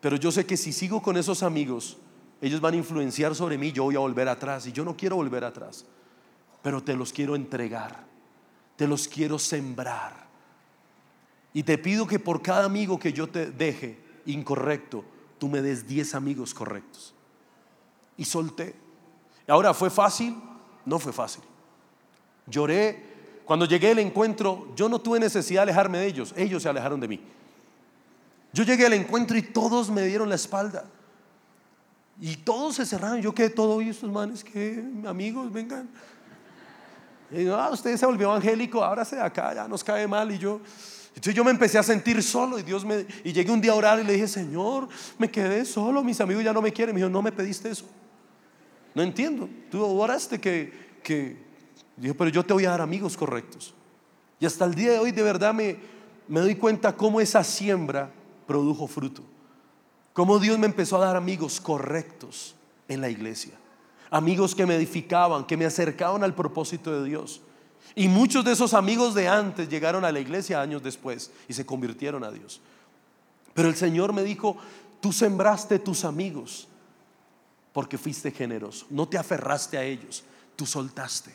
pero 0.00 0.16
yo 0.16 0.32
sé 0.32 0.44
que 0.46 0.56
si 0.56 0.72
sigo 0.72 1.00
con 1.00 1.16
esos 1.16 1.44
amigos, 1.44 1.98
ellos 2.40 2.60
van 2.60 2.74
a 2.74 2.76
influenciar 2.76 3.34
sobre 3.34 3.56
mí, 3.56 3.72
yo 3.72 3.84
voy 3.84 3.96
a 3.96 4.00
volver 4.00 4.28
atrás 4.28 4.66
y 4.66 4.72
yo 4.72 4.84
no 4.84 4.96
quiero 4.96 5.16
volver 5.16 5.44
atrás, 5.44 5.84
pero 6.62 6.82
te 6.82 6.94
los 6.94 7.12
quiero 7.12 7.34
entregar, 7.34 8.04
te 8.76 8.86
los 8.86 9.08
quiero 9.08 9.38
sembrar. 9.38 10.26
Y 11.54 11.62
te 11.62 11.78
pido 11.78 12.06
que 12.06 12.18
por 12.18 12.42
cada 12.42 12.64
amigo 12.64 12.98
que 12.98 13.12
yo 13.12 13.28
te 13.28 13.50
deje 13.50 13.98
incorrecto, 14.26 15.04
tú 15.38 15.48
me 15.48 15.62
des 15.62 15.86
10 15.86 16.14
amigos 16.14 16.52
correctos. 16.52 17.14
Y 18.18 18.24
solté. 18.26 18.74
Ahora, 19.48 19.72
¿fue 19.72 19.88
fácil? 19.88 20.36
No 20.84 20.98
fue 20.98 21.12
fácil. 21.12 21.42
Lloré. 22.46 23.14
Cuando 23.46 23.64
llegué 23.64 23.92
al 23.92 24.00
encuentro, 24.00 24.68
yo 24.74 24.88
no 24.88 24.98
tuve 24.98 25.20
necesidad 25.20 25.60
de 25.60 25.70
alejarme 25.70 25.98
de 25.98 26.06
ellos, 26.06 26.34
ellos 26.36 26.62
se 26.62 26.68
alejaron 26.68 26.98
de 27.00 27.08
mí. 27.08 27.20
Yo 28.52 28.64
llegué 28.64 28.86
al 28.86 28.94
encuentro 28.94 29.36
y 29.36 29.42
todos 29.42 29.88
me 29.88 30.02
dieron 30.02 30.28
la 30.28 30.34
espalda. 30.34 30.84
Y 32.20 32.36
todos 32.36 32.76
se 32.76 32.86
cerraron. 32.86 33.20
Yo 33.20 33.34
quedé 33.34 33.50
todo, 33.50 33.80
y 33.82 33.90
estos 33.90 34.10
manes, 34.10 34.42
que 34.42 34.82
amigos, 35.06 35.52
vengan. 35.52 35.88
Y 37.30 37.48
ah, 37.48 37.70
usted 37.72 37.96
se 37.96 38.06
volvió 38.06 38.28
evangélico, 38.28 38.82
ahora 38.82 39.04
se 39.04 39.20
acá, 39.20 39.54
ya 39.54 39.68
nos 39.68 39.82
cae 39.82 40.06
mal. 40.06 40.30
Y 40.30 40.38
yo, 40.38 40.60
entonces 41.08 41.34
yo 41.34 41.44
me 41.44 41.50
empecé 41.50 41.78
a 41.78 41.82
sentir 41.82 42.22
solo 42.22 42.58
y 42.58 42.62
Dios 42.62 42.84
me, 42.84 43.06
y 43.24 43.32
llegué 43.32 43.50
un 43.50 43.60
día 43.60 43.72
a 43.72 43.74
orar 43.74 43.98
y 44.00 44.04
le 44.04 44.14
dije, 44.14 44.28
Señor, 44.28 44.88
me 45.18 45.30
quedé 45.30 45.64
solo, 45.64 46.02
mis 46.04 46.20
amigos 46.20 46.44
ya 46.44 46.52
no 46.52 46.62
me 46.62 46.72
quieren. 46.72 46.94
Me 46.94 47.00
dijo, 47.00 47.10
no 47.10 47.22
me 47.22 47.32
pediste 47.32 47.70
eso. 47.70 47.86
No 48.94 49.02
entiendo. 49.02 49.48
Tú 49.70 49.84
oraste 49.84 50.40
que, 50.40 50.98
que, 51.02 51.36
dijo, 51.96 52.14
pero 52.14 52.30
yo 52.30 52.44
te 52.44 52.52
voy 52.52 52.64
a 52.64 52.70
dar 52.70 52.80
amigos 52.80 53.16
correctos. 53.16 53.74
Y 54.38 54.46
hasta 54.46 54.64
el 54.64 54.74
día 54.74 54.92
de 54.92 54.98
hoy 54.98 55.10
de 55.10 55.22
verdad 55.22 55.52
me, 55.52 55.76
me 56.28 56.40
doy 56.40 56.54
cuenta 56.54 56.96
cómo 56.96 57.20
esa 57.20 57.42
siembra 57.42 58.10
produjo 58.46 58.86
fruto. 58.86 59.22
Cómo 60.16 60.38
Dios 60.38 60.58
me 60.58 60.64
empezó 60.64 60.96
a 60.96 61.04
dar 61.04 61.14
amigos 61.14 61.60
correctos 61.60 62.54
en 62.88 63.02
la 63.02 63.10
iglesia. 63.10 63.52
Amigos 64.08 64.54
que 64.54 64.64
me 64.64 64.74
edificaban, 64.74 65.44
que 65.44 65.58
me 65.58 65.66
acercaban 65.66 66.24
al 66.24 66.34
propósito 66.34 66.90
de 66.90 67.06
Dios. 67.06 67.42
Y 67.94 68.08
muchos 68.08 68.42
de 68.42 68.52
esos 68.52 68.72
amigos 68.72 69.14
de 69.14 69.28
antes 69.28 69.68
llegaron 69.68 70.06
a 70.06 70.12
la 70.12 70.18
iglesia 70.18 70.62
años 70.62 70.82
después 70.82 71.30
y 71.48 71.52
se 71.52 71.66
convirtieron 71.66 72.24
a 72.24 72.30
Dios. 72.30 72.62
Pero 73.52 73.68
el 73.68 73.76
Señor 73.76 74.14
me 74.14 74.22
dijo, 74.22 74.56
tú 75.02 75.12
sembraste 75.12 75.78
tus 75.80 76.02
amigos 76.06 76.66
porque 77.74 77.98
fuiste 77.98 78.30
generoso. 78.30 78.86
No 78.88 79.06
te 79.06 79.18
aferraste 79.18 79.76
a 79.76 79.84
ellos, 79.84 80.24
tú 80.56 80.64
soltaste. 80.64 81.34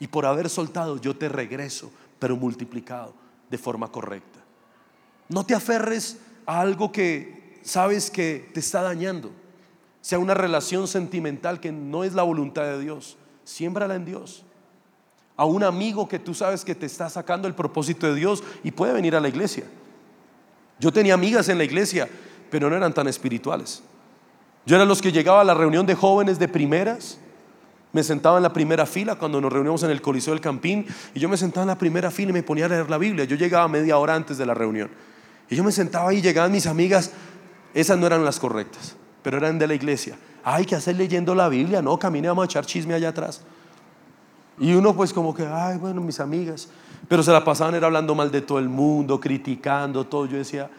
Y 0.00 0.08
por 0.08 0.26
haber 0.26 0.50
soltado 0.50 1.00
yo 1.00 1.16
te 1.16 1.28
regreso, 1.28 1.92
pero 2.18 2.34
multiplicado 2.34 3.14
de 3.48 3.56
forma 3.56 3.86
correcta. 3.92 4.40
No 5.28 5.46
te 5.46 5.54
aferres 5.54 6.18
a 6.44 6.60
algo 6.60 6.90
que 6.90 7.43
sabes 7.64 8.10
que 8.10 8.48
te 8.52 8.60
está 8.60 8.82
dañando, 8.82 9.32
sea 10.00 10.18
una 10.18 10.34
relación 10.34 10.86
sentimental 10.86 11.58
que 11.58 11.72
no 11.72 12.04
es 12.04 12.14
la 12.14 12.22
voluntad 12.22 12.62
de 12.64 12.78
Dios, 12.78 13.16
siémbrala 13.42 13.96
en 13.96 14.04
Dios. 14.04 14.44
A 15.36 15.46
un 15.46 15.64
amigo 15.64 16.06
que 16.06 16.20
tú 16.20 16.32
sabes 16.32 16.64
que 16.64 16.76
te 16.76 16.86
está 16.86 17.10
sacando 17.10 17.48
el 17.48 17.54
propósito 17.54 18.06
de 18.06 18.14
Dios 18.14 18.44
y 18.62 18.70
puede 18.70 18.92
venir 18.92 19.16
a 19.16 19.20
la 19.20 19.28
iglesia. 19.28 19.64
Yo 20.78 20.92
tenía 20.92 21.14
amigas 21.14 21.48
en 21.48 21.58
la 21.58 21.64
iglesia, 21.64 22.08
pero 22.50 22.70
no 22.70 22.76
eran 22.76 22.94
tan 22.94 23.08
espirituales. 23.08 23.82
Yo 24.66 24.76
era 24.76 24.84
los 24.84 25.02
que 25.02 25.10
llegaba 25.10 25.40
a 25.40 25.44
la 25.44 25.54
reunión 25.54 25.86
de 25.86 25.94
jóvenes 25.94 26.38
de 26.38 26.46
primeras, 26.46 27.18
me 27.92 28.02
sentaba 28.02 28.38
en 28.38 28.42
la 28.42 28.52
primera 28.52 28.86
fila 28.86 29.14
cuando 29.14 29.40
nos 29.40 29.52
reunimos 29.52 29.82
en 29.84 29.90
el 29.90 30.02
Coliseo 30.02 30.34
del 30.34 30.40
Campín 30.40 30.84
y 31.14 31.20
yo 31.20 31.28
me 31.28 31.36
sentaba 31.36 31.62
en 31.62 31.68
la 31.68 31.78
primera 31.78 32.10
fila 32.10 32.30
y 32.30 32.32
me 32.32 32.42
ponía 32.42 32.66
a 32.66 32.68
leer 32.68 32.90
la 32.90 32.98
Biblia. 32.98 33.24
Yo 33.24 33.36
llegaba 33.36 33.68
media 33.68 33.98
hora 33.98 34.16
antes 34.16 34.36
de 34.36 34.44
la 34.44 34.52
reunión. 34.52 34.90
Y 35.48 35.54
yo 35.54 35.62
me 35.62 35.70
sentaba 35.70 36.10
ahí, 36.10 36.20
llegaban 36.20 36.50
mis 36.50 36.66
amigas, 36.66 37.12
esas 37.74 37.98
no 37.98 38.06
eran 38.06 38.24
las 38.24 38.38
correctas, 38.38 38.96
pero 39.22 39.36
eran 39.36 39.58
de 39.58 39.66
la 39.66 39.74
iglesia. 39.74 40.16
Hay 40.44 40.64
que 40.64 40.76
hacer 40.76 40.96
leyendo 40.96 41.34
la 41.34 41.48
Biblia, 41.48 41.82
no, 41.82 41.98
camine, 41.98 42.28
vamos 42.28 42.44
a 42.44 42.46
echar 42.46 42.64
chisme 42.64 42.94
allá 42.94 43.10
atrás. 43.10 43.42
Y 44.58 44.72
uno 44.72 44.94
pues 44.94 45.12
como 45.12 45.34
que, 45.34 45.44
ay, 45.44 45.78
bueno, 45.78 46.00
mis 46.00 46.20
amigas, 46.20 46.68
pero 47.08 47.22
se 47.22 47.32
la 47.32 47.44
pasaban 47.44 47.74
era 47.74 47.86
hablando 47.86 48.14
mal 48.14 48.30
de 48.30 48.40
todo 48.40 48.58
el 48.58 48.68
mundo, 48.68 49.20
criticando 49.20 50.06
todo. 50.06 50.26
Yo 50.26 50.38
decía, 50.38 50.70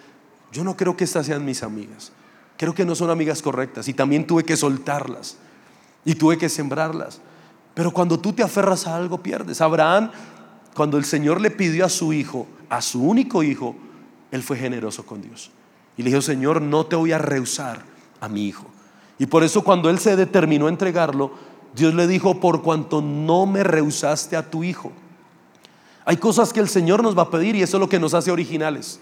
yo 0.51 0.63
no 0.63 0.75
creo 0.77 0.95
que 0.95 1.03
estas 1.03 1.25
sean 1.25 1.43
mis 1.43 1.61
amigas. 1.61 2.11
Creo 2.57 2.73
que 2.73 2.85
no 2.85 2.95
son 2.95 3.09
amigas 3.09 3.41
correctas 3.41 3.87
y 3.89 3.93
también 3.93 4.25
tuve 4.25 4.43
que 4.43 4.55
soltarlas 4.55 5.37
y 6.05 6.15
tuve 6.15 6.37
que 6.37 6.47
sembrarlas. 6.47 7.19
Pero 7.73 7.91
cuando 7.91 8.17
tú 8.17 8.31
te 8.31 8.41
aferras 8.41 8.87
a 8.87 8.95
algo 8.95 9.21
pierdes. 9.21 9.59
Abraham, 9.59 10.09
cuando 10.73 10.97
el 10.97 11.03
Señor 11.03 11.41
le 11.41 11.51
pidió 11.51 11.85
a 11.85 11.89
su 11.89 12.13
hijo, 12.13 12.47
a 12.69 12.81
su 12.81 13.03
único 13.03 13.43
hijo, 13.43 13.75
él 14.31 14.41
fue 14.41 14.57
generoso 14.57 15.05
con 15.05 15.21
Dios. 15.21 15.51
Y 15.97 16.03
le 16.03 16.09
dijo, 16.09 16.21
Señor, 16.21 16.61
no 16.61 16.85
te 16.85 16.95
voy 16.95 17.11
a 17.11 17.17
rehusar 17.17 17.83
a 18.19 18.27
mi 18.27 18.45
hijo. 18.45 18.65
Y 19.17 19.27
por 19.27 19.43
eso 19.43 19.63
cuando 19.63 19.89
él 19.89 19.99
se 19.99 20.15
determinó 20.15 20.65
a 20.65 20.69
entregarlo, 20.69 21.31
Dios 21.73 21.93
le 21.93 22.07
dijo, 22.07 22.39
por 22.39 22.61
cuanto 22.61 23.01
no 23.01 23.45
me 23.45 23.63
rehusaste 23.63 24.35
a 24.35 24.49
tu 24.49 24.63
hijo. 24.63 24.91
Hay 26.05 26.17
cosas 26.17 26.53
que 26.53 26.59
el 26.59 26.69
Señor 26.69 27.01
nos 27.01 27.17
va 27.17 27.23
a 27.23 27.29
pedir 27.29 27.55
y 27.55 27.61
eso 27.61 27.77
es 27.77 27.81
lo 27.81 27.89
que 27.89 27.99
nos 27.99 28.13
hace 28.13 28.31
originales. 28.31 28.99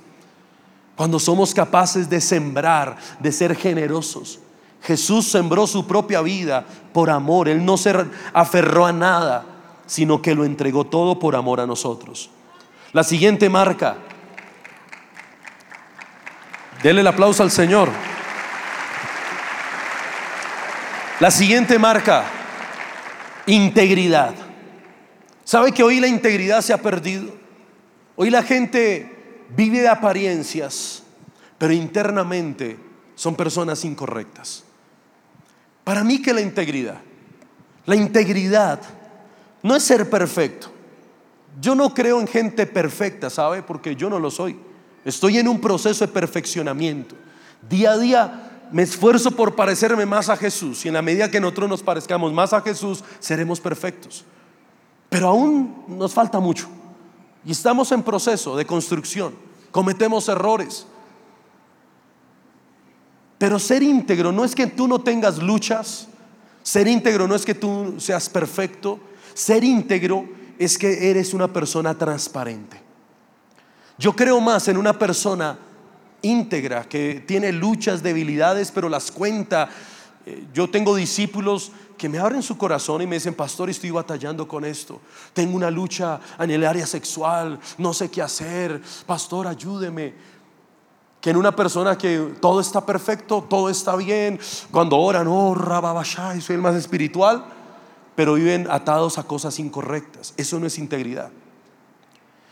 Cuando 0.95 1.19
somos 1.19 1.53
capaces 1.53 2.09
de 2.09 2.21
sembrar, 2.21 2.97
de 3.19 3.31
ser 3.31 3.55
generosos. 3.55 4.39
Jesús 4.81 5.27
sembró 5.27 5.65
su 5.65 5.87
propia 5.87 6.21
vida 6.21 6.65
por 6.93 7.09
amor. 7.09 7.49
Él 7.49 7.65
no 7.65 7.77
se 7.77 7.93
aferró 8.33 8.85
a 8.85 8.93
nada, 8.93 9.45
sino 9.85 10.21
que 10.21 10.35
lo 10.35 10.45
entregó 10.45 10.85
todo 10.85 11.19
por 11.19 11.35
amor 11.35 11.59
a 11.59 11.67
nosotros. 11.67 12.29
La 12.91 13.03
siguiente 13.03 13.49
marca 13.49 13.97
Dele 16.83 16.99
el 16.99 17.07
aplauso 17.07 17.41
al 17.41 17.49
Señor. 17.49 17.89
La 21.21 21.31
siguiente 21.31 21.79
marca, 21.79 22.25
integridad. 23.45 24.35
¿Sabe 25.45 25.71
que 25.71 25.81
hoy 25.81 26.01
la 26.01 26.07
integridad 26.07 26.61
se 26.61 26.73
ha 26.73 26.77
perdido? 26.77 27.33
Hoy 28.17 28.29
la 28.29 28.43
gente 28.43 29.45
vive 29.55 29.79
de 29.79 29.87
apariencias, 29.87 31.03
pero 31.57 31.71
internamente 31.71 32.77
son 33.15 33.35
personas 33.35 33.85
incorrectas. 33.85 34.65
Para 35.85 36.03
mí 36.03 36.21
que 36.21 36.33
la 36.33 36.41
integridad, 36.41 36.99
la 37.85 37.95
integridad 37.95 38.81
no 39.61 39.73
es 39.77 39.83
ser 39.83 40.09
perfecto. 40.09 40.67
Yo 41.61 41.75
no 41.75 41.93
creo 41.93 42.19
en 42.19 42.27
gente 42.27 42.65
perfecta, 42.65 43.29
¿sabe? 43.29 43.63
Porque 43.63 43.95
yo 43.95 44.09
no 44.09 44.19
lo 44.19 44.29
soy. 44.29 44.72
Estoy 45.05 45.37
en 45.37 45.47
un 45.47 45.59
proceso 45.59 46.05
de 46.05 46.11
perfeccionamiento. 46.11 47.15
Día 47.69 47.91
a 47.91 47.97
día 47.97 48.49
me 48.71 48.83
esfuerzo 48.83 49.31
por 49.31 49.55
parecerme 49.55 50.05
más 50.05 50.29
a 50.29 50.37
Jesús 50.37 50.83
y 50.85 50.87
en 50.87 50.95
la 50.95 51.01
medida 51.01 51.29
que 51.29 51.39
nosotros 51.39 51.69
nos 51.69 51.83
parezcamos 51.83 52.33
más 52.33 52.53
a 52.53 52.61
Jesús, 52.61 53.03
seremos 53.19 53.59
perfectos. 53.59 54.23
Pero 55.09 55.27
aún 55.27 55.85
nos 55.87 56.13
falta 56.13 56.39
mucho 56.39 56.67
y 57.45 57.51
estamos 57.51 57.91
en 57.91 58.03
proceso 58.03 58.55
de 58.55 58.65
construcción. 58.65 59.35
Cometemos 59.71 60.27
errores. 60.29 60.87
Pero 63.37 63.59
ser 63.59 63.83
íntegro 63.83 64.31
no 64.31 64.45
es 64.45 64.55
que 64.55 64.67
tú 64.67 64.87
no 64.87 65.01
tengas 65.01 65.37
luchas, 65.39 66.07
ser 66.61 66.87
íntegro 66.87 67.27
no 67.27 67.35
es 67.35 67.43
que 67.43 67.55
tú 67.55 67.95
seas 67.97 68.29
perfecto, 68.29 68.99
ser 69.33 69.63
íntegro 69.63 70.25
es 70.57 70.77
que 70.77 71.09
eres 71.09 71.33
una 71.33 71.51
persona 71.51 71.97
transparente. 71.97 72.82
Yo 74.03 74.13
creo 74.13 74.41
más 74.41 74.67
en 74.67 74.75
una 74.75 74.99
persona 74.99 75.57
íntegra 76.21 76.83
que 76.83 77.23
tiene 77.25 77.53
luchas, 77.53 78.03
debilidades, 78.03 78.69
pero 78.69 78.89
las 78.89 79.09
cuenta. 79.09 79.69
Eh, 80.25 80.47
yo 80.53 80.69
tengo 80.69 80.93
discípulos 80.93 81.71
que 81.97 82.09
me 82.09 82.19
abren 82.19 82.43
su 82.43 82.57
corazón 82.57 83.01
y 83.01 83.07
me 83.07 83.15
dicen, 83.15 83.33
pastor, 83.33 83.69
estoy 83.69 83.91
batallando 83.91 84.45
con 84.45 84.65
esto. 84.65 84.99
Tengo 85.31 85.55
una 85.55 85.71
lucha 85.71 86.19
en 86.37 86.51
el 86.51 86.65
área 86.65 86.85
sexual, 86.85 87.57
no 87.77 87.93
sé 87.93 88.11
qué 88.11 88.21
hacer. 88.21 88.81
Pastor, 89.05 89.47
ayúdeme. 89.47 90.13
Que 91.21 91.29
en 91.29 91.37
una 91.37 91.55
persona 91.55 91.97
que 91.97 92.33
todo 92.41 92.59
está 92.59 92.85
perfecto, 92.85 93.47
todo 93.49 93.69
está 93.69 93.95
bien, 93.95 94.37
cuando 94.69 94.97
oran, 94.97 95.27
oh, 95.29 95.55
rababashai, 95.55 96.41
soy 96.41 96.57
el 96.57 96.61
más 96.61 96.75
espiritual, 96.75 97.45
pero 98.17 98.33
viven 98.33 98.67
atados 98.69 99.17
a 99.17 99.23
cosas 99.23 99.59
incorrectas. 99.59 100.33
Eso 100.35 100.59
no 100.59 100.67
es 100.67 100.77
integridad. 100.77 101.31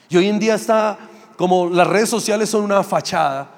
Y 0.07 0.15
hoy 0.15 0.29
en 0.29 0.39
día 0.39 0.55
está 0.55 1.10
como 1.41 1.69
las 1.69 1.87
redes 1.87 2.07
sociales 2.07 2.49
son 2.49 2.63
una 2.63 2.83
fachada, 2.83 3.49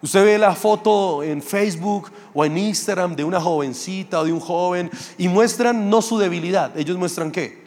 usted 0.00 0.24
ve 0.24 0.38
la 0.38 0.54
foto 0.54 1.22
en 1.22 1.42
Facebook 1.42 2.10
o 2.32 2.44
en 2.46 2.56
Instagram 2.56 3.14
de 3.14 3.24
una 3.24 3.40
jovencita 3.40 4.20
o 4.20 4.24
de 4.24 4.32
un 4.32 4.40
joven 4.40 4.90
y 5.18 5.28
muestran 5.28 5.90
no 5.90 6.00
su 6.00 6.16
debilidad, 6.16 6.74
ellos 6.78 6.96
muestran 6.96 7.30
qué? 7.30 7.62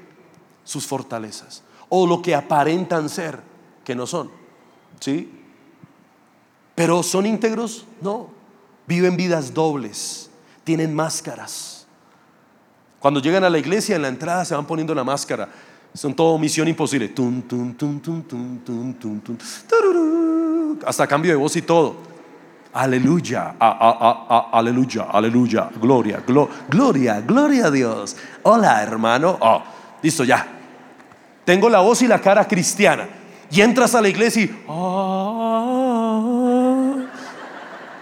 Sus 0.63 0.87
fortalezas 0.87 1.61
o 1.89 2.07
lo 2.07 2.21
que 2.21 2.35
aparentan 2.35 3.09
ser, 3.09 3.39
que 3.83 3.95
no 3.95 4.07
son. 4.07 4.31
¿Sí? 4.99 5.31
Pero 6.75 7.03
¿son 7.03 7.25
íntegros? 7.25 7.85
No. 8.01 8.29
Viven 8.87 9.17
vidas 9.17 9.53
dobles, 9.53 10.31
tienen 10.63 10.93
máscaras. 10.93 11.85
Cuando 12.99 13.21
llegan 13.21 13.43
a 13.43 13.49
la 13.49 13.59
iglesia, 13.59 13.95
en 13.95 14.01
la 14.01 14.07
entrada 14.07 14.45
se 14.45 14.55
van 14.55 14.65
poniendo 14.65 14.95
la 14.95 15.03
máscara. 15.03 15.49
Son 15.93 16.13
todo 16.13 16.37
misión 16.37 16.67
imposible. 16.67 17.13
Hasta 20.85 21.07
cambio 21.07 21.31
de 21.31 21.37
voz 21.37 21.55
y 21.55 21.61
todo. 21.61 22.07
Aleluya, 22.73 23.55
aleluya, 23.59 25.07
aleluya, 25.11 25.69
gloria, 25.81 26.21
gloria, 26.69 27.21
gloria 27.21 27.65
a 27.65 27.71
Dios. 27.71 28.15
Hola, 28.43 28.83
hermano. 28.83 29.35
Oh, 29.39 29.63
listo, 30.03 30.23
ya. 30.23 30.45
Tengo 31.43 31.69
la 31.69 31.79
voz 31.79 32.03
y 32.03 32.07
la 32.07 32.21
cara 32.21 32.47
cristiana. 32.47 33.07
Y 33.49 33.61
entras 33.61 33.95
a 33.95 34.01
la 34.01 34.09
iglesia 34.09 34.43
y. 34.43 34.63
Oh, 34.67 35.77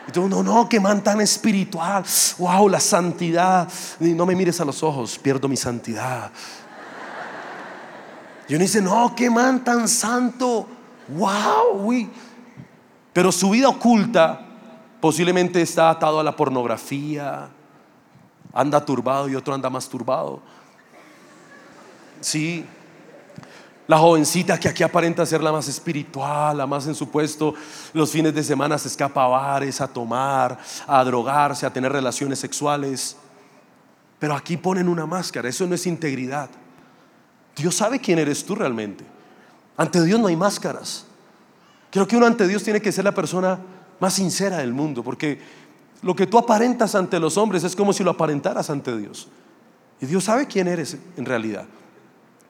y 0.08 0.12
tú, 0.12 0.28
no, 0.28 0.44
no, 0.44 0.68
que 0.68 0.80
man 0.80 1.02
tan 1.04 1.22
espiritual. 1.22 2.04
Wow, 2.38 2.68
la 2.68 2.82
santidad. 2.82 3.70
No 4.00 4.26
me 4.26 4.36
mires 4.36 4.60
a 4.60 4.66
los 4.66 4.84
ojos, 4.84 5.18
pierdo 5.18 5.48
mi 5.48 5.56
santidad. 5.56 6.32
Y 8.48 8.56
uno 8.56 8.62
dice, 8.62 8.82
no, 8.82 9.14
qué 9.16 9.30
man 9.30 9.64
tan 9.64 9.88
santo. 9.88 10.68
Wow, 11.08 11.86
uy. 11.86 12.10
Pero 13.14 13.32
su 13.32 13.50
vida 13.50 13.70
oculta 13.70 14.42
posiblemente 15.00 15.62
está 15.62 15.90
atado 15.90 16.20
a 16.20 16.24
la 16.24 16.36
pornografía, 16.36 17.50
anda 18.54 18.84
turbado 18.84 19.30
y 19.30 19.36
otro 19.36 19.54
anda 19.54 19.70
más 19.70 19.88
turbado. 19.88 20.42
Sí. 22.22 22.66
La 23.88 24.00
jovencita 24.00 24.60
que 24.60 24.68
aquí 24.68 24.82
aparenta 24.82 25.26
ser 25.28 25.44
la 25.44 25.52
más 25.52 25.68
espiritual, 25.68 26.58
la 26.58 26.66
más 26.66 26.88
en 26.88 26.96
su 26.96 27.10
puesto, 27.10 27.54
los 27.94 28.10
fines 28.10 28.34
de 28.34 28.44
semana 28.44 28.80
se 28.80 28.88
escapa 28.88 29.24
a 29.24 29.28
bares, 29.28 29.80
a 29.80 29.88
tomar, 29.88 30.58
a 30.88 31.04
drogarse, 31.04 31.68
a 31.68 31.74
tener 31.74 31.92
relaciones 31.92 32.40
sexuales. 32.40 33.16
Pero 34.18 34.36
aquí 34.36 34.58
ponen 34.58 34.90
una 34.90 35.06
máscara, 35.06 35.50
eso 35.50 35.68
no 35.68 35.76
es 35.76 35.86
integridad. 35.86 36.50
Dios 37.56 37.76
sabe 37.76 38.00
quién 38.00 38.20
eres 38.20 38.46
tú 38.46 38.56
realmente. 38.56 39.06
Ante 39.78 40.04
Dios 40.04 40.20
no 40.20 40.28
hay 40.28 40.36
máscaras. 40.36 41.06
Creo 41.92 42.08
que 42.08 42.18
uno 42.18 42.26
ante 42.26 42.48
Dios 42.48 42.64
tiene 42.64 42.82
que 42.82 42.92
ser 42.92 43.04
la 43.06 43.14
persona 43.14 43.60
más 44.00 44.14
sincera 44.14 44.58
del 44.58 44.74
mundo, 44.74 45.04
porque 45.04 45.40
lo 46.02 46.16
que 46.16 46.28
tú 46.28 46.38
aparentas 46.38 46.96
ante 46.96 47.20
los 47.20 47.38
hombres 47.38 47.64
es 47.64 47.76
como 47.76 47.94
si 47.94 48.04
lo 48.04 48.12
aparentaras 48.12 48.70
ante 48.70 48.96
Dios. 48.98 49.30
Y 50.02 50.06
Dios 50.06 50.26
sabe 50.26 50.48
quién 50.48 50.68
eres 50.68 50.98
en 51.16 51.26
realidad. 51.26 51.66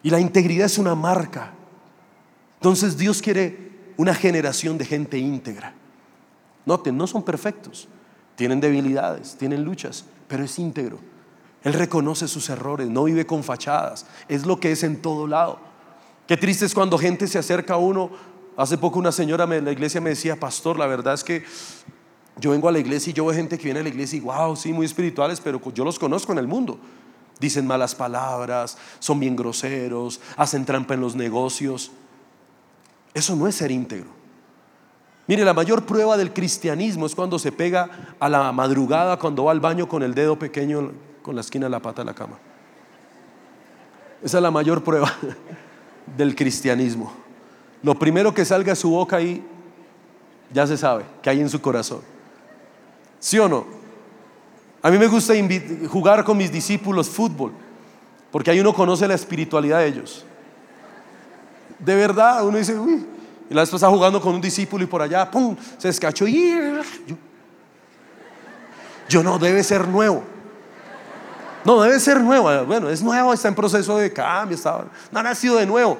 Y 0.01 0.09
la 0.09 0.19
integridad 0.19 0.65
es 0.65 0.77
una 0.77 0.95
marca. 0.95 1.51
Entonces 2.59 2.97
Dios 2.97 3.21
quiere 3.21 3.71
una 3.97 4.13
generación 4.13 4.77
de 4.77 4.85
gente 4.85 5.17
íntegra. 5.17 5.73
Noten, 6.65 6.97
no 6.97 7.05
son 7.05 7.23
perfectos, 7.23 7.87
tienen 8.35 8.59
debilidades, 8.59 9.35
tienen 9.37 9.63
luchas, 9.63 10.05
pero 10.27 10.43
es 10.43 10.57
íntegro. 10.57 10.99
Él 11.65 11.73
reconoce 11.73 12.27
sus 12.27 12.47
errores, 12.49 12.87
no 12.89 13.05
vive 13.05 13.25
con 13.25 13.43
fachadas, 13.43 14.05
es 14.29 14.45
lo 14.45 14.59
que 14.59 14.71
es 14.71 14.83
en 14.83 15.01
todo 15.01 15.25
lado. 15.25 15.57
Qué 16.27 16.37
triste 16.37 16.63
es 16.63 16.75
cuando 16.75 16.99
gente 16.99 17.27
se 17.27 17.39
acerca 17.39 17.73
a 17.73 17.77
uno. 17.77 18.11
Hace 18.55 18.77
poco 18.77 18.99
una 18.99 19.11
señora 19.11 19.47
de 19.47 19.61
la 19.63 19.71
iglesia 19.71 19.99
me 19.99 20.11
decía, 20.11 20.39
pastor, 20.39 20.77
la 20.77 20.85
verdad 20.85 21.15
es 21.15 21.23
que 21.23 21.43
yo 22.39 22.51
vengo 22.51 22.69
a 22.69 22.71
la 22.71 22.77
iglesia 22.77 23.09
y 23.09 23.13
yo 23.13 23.25
veo 23.25 23.35
gente 23.35 23.57
que 23.57 23.63
viene 23.63 23.79
a 23.79 23.83
la 23.83 23.89
iglesia 23.89 24.17
y 24.17 24.19
wow, 24.19 24.55
sí, 24.55 24.73
muy 24.73 24.85
espirituales, 24.85 25.41
pero 25.41 25.59
yo 25.73 25.83
los 25.83 25.97
conozco 25.97 26.31
en 26.33 26.37
el 26.37 26.47
mundo. 26.47 26.77
Dicen 27.39 27.65
malas 27.65 27.95
palabras, 27.95 28.77
son 28.99 29.19
bien 29.19 29.35
groseros, 29.35 30.21
hacen 30.37 30.65
trampa 30.65 30.93
en 30.93 31.01
los 31.01 31.15
negocios. 31.15 31.91
Eso 33.15 33.35
no 33.35 33.47
es 33.47 33.55
ser 33.55 33.71
íntegro. 33.71 34.11
Mire, 35.25 35.43
la 35.43 35.55
mayor 35.55 35.87
prueba 35.87 36.15
del 36.15 36.31
cristianismo 36.31 37.07
es 37.07 37.15
cuando 37.15 37.39
se 37.39 37.51
pega 37.51 38.15
a 38.19 38.29
la 38.29 38.51
madrugada, 38.51 39.17
cuando 39.17 39.45
va 39.45 39.51
al 39.51 39.59
baño 39.59 39.89
con 39.89 40.03
el 40.03 40.13
dedo 40.13 40.37
pequeño 40.37 40.91
con 41.25 41.33
la 41.33 41.41
esquina 41.41 41.65
de 41.65 41.71
la 41.71 41.79
pata 41.79 42.03
de 42.03 42.05
la 42.05 42.13
cama. 42.13 42.37
Esa 44.21 44.37
es 44.37 44.43
la 44.43 44.51
mayor 44.51 44.83
prueba 44.83 45.11
del 46.15 46.35
cristianismo. 46.35 47.11
Lo 47.81 47.97
primero 47.97 48.31
que 48.31 48.45
salga 48.45 48.73
de 48.73 48.75
su 48.75 48.91
boca 48.91 49.15
ahí, 49.15 49.43
ya 50.53 50.67
se 50.67 50.77
sabe 50.77 51.03
que 51.23 51.31
hay 51.31 51.41
en 51.41 51.49
su 51.49 51.59
corazón. 51.59 52.01
¿Sí 53.19 53.39
o 53.39 53.49
no? 53.49 53.65
A 54.83 54.91
mí 54.91 54.99
me 54.99 55.07
gusta 55.07 55.33
jugar 55.89 56.23
con 56.23 56.37
mis 56.37 56.51
discípulos 56.51 57.09
fútbol, 57.09 57.53
porque 58.31 58.51
ahí 58.51 58.59
uno 58.59 58.71
conoce 58.71 59.07
la 59.07 59.15
espiritualidad 59.15 59.79
de 59.79 59.87
ellos. 59.87 60.23
De 61.79 61.95
verdad, 61.95 62.45
uno 62.45 62.59
dice, 62.59 62.77
uy, 62.77 63.03
y 63.49 63.53
la 63.55 63.61
vez 63.61 63.73
está 63.73 63.89
jugando 63.89 64.21
con 64.21 64.35
un 64.35 64.41
discípulo 64.41 64.83
y 64.83 64.87
por 64.87 65.01
allá, 65.01 65.31
¡pum! 65.31 65.55
Se 65.79 65.89
escachó 65.89 66.27
yo, 66.27 67.17
yo 69.09 69.23
no, 69.23 69.39
debe 69.39 69.63
ser 69.63 69.87
nuevo. 69.87 70.34
No, 71.65 71.81
debe 71.81 71.99
ser 71.99 72.21
nuevo. 72.21 72.63
Bueno, 72.65 72.89
es 72.89 73.01
nuevo, 73.01 73.33
está 73.33 73.47
en 73.47 73.55
proceso 73.55 73.97
de 73.97 74.13
cambio, 74.13 74.55
está, 74.55 74.85
no 75.11 75.19
ha 75.19 75.23
nacido 75.23 75.57
de 75.57 75.65
nuevo. 75.65 75.97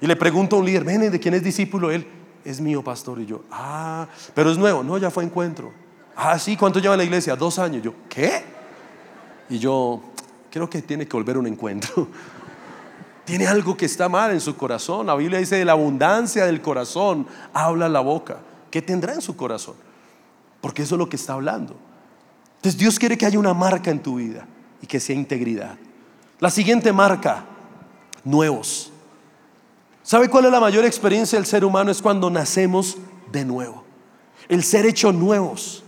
Y 0.00 0.06
le 0.06 0.16
pregunto 0.16 0.56
a 0.56 0.58
un 0.58 0.66
líder, 0.66 0.82
ven, 0.82 1.10
¿de 1.10 1.20
quién 1.20 1.32
es 1.32 1.44
discípulo? 1.44 1.92
Él, 1.92 2.06
es 2.44 2.60
mío, 2.60 2.82
pastor. 2.82 3.20
Y 3.20 3.26
yo, 3.26 3.42
ah, 3.52 4.08
pero 4.34 4.50
es 4.50 4.58
nuevo. 4.58 4.82
No, 4.82 4.98
ya 4.98 5.10
fue 5.10 5.22
encuentro. 5.22 5.72
Ah, 6.16 6.38
sí, 6.38 6.56
¿cuánto 6.56 6.80
lleva 6.80 6.96
la 6.96 7.04
iglesia? 7.04 7.36
Dos 7.36 7.58
años. 7.60 7.84
Yo, 7.84 7.94
¿qué? 8.08 8.42
Y 9.48 9.58
yo, 9.58 10.02
creo 10.50 10.68
que 10.68 10.82
tiene 10.82 11.06
que 11.06 11.16
volver 11.16 11.38
un 11.38 11.46
encuentro. 11.46 12.08
tiene 13.24 13.46
algo 13.46 13.76
que 13.76 13.86
está 13.86 14.08
mal 14.08 14.32
en 14.32 14.40
su 14.40 14.56
corazón. 14.56 15.06
La 15.06 15.14
Biblia 15.14 15.38
dice, 15.38 15.54
de 15.54 15.64
la 15.64 15.72
abundancia 15.72 16.46
del 16.46 16.60
corazón 16.60 17.28
habla 17.52 17.88
la 17.88 18.00
boca. 18.00 18.38
¿Qué 18.72 18.82
tendrá 18.82 19.14
en 19.14 19.22
su 19.22 19.36
corazón? 19.36 19.76
Porque 20.60 20.82
eso 20.82 20.96
es 20.96 20.98
lo 20.98 21.08
que 21.08 21.16
está 21.16 21.34
hablando. 21.34 21.76
Entonces 22.56 22.76
Dios 22.76 22.98
quiere 22.98 23.16
que 23.16 23.24
haya 23.24 23.38
una 23.38 23.54
marca 23.54 23.92
en 23.92 24.02
tu 24.02 24.16
vida 24.16 24.48
y 24.82 24.86
que 24.86 25.00
sea 25.00 25.16
integridad. 25.16 25.76
La 26.40 26.50
siguiente 26.50 26.92
marca, 26.92 27.44
nuevos. 28.24 28.92
¿Sabe 30.02 30.28
cuál 30.28 30.44
es 30.44 30.52
la 30.52 30.60
mayor 30.60 30.84
experiencia 30.84 31.38
del 31.38 31.46
ser 31.46 31.64
humano? 31.64 31.90
Es 31.90 32.02
cuando 32.02 32.30
nacemos 32.30 32.96
de 33.32 33.44
nuevo. 33.44 33.84
El 34.48 34.62
ser 34.62 34.86
hecho 34.86 35.12
nuevos. 35.12 35.82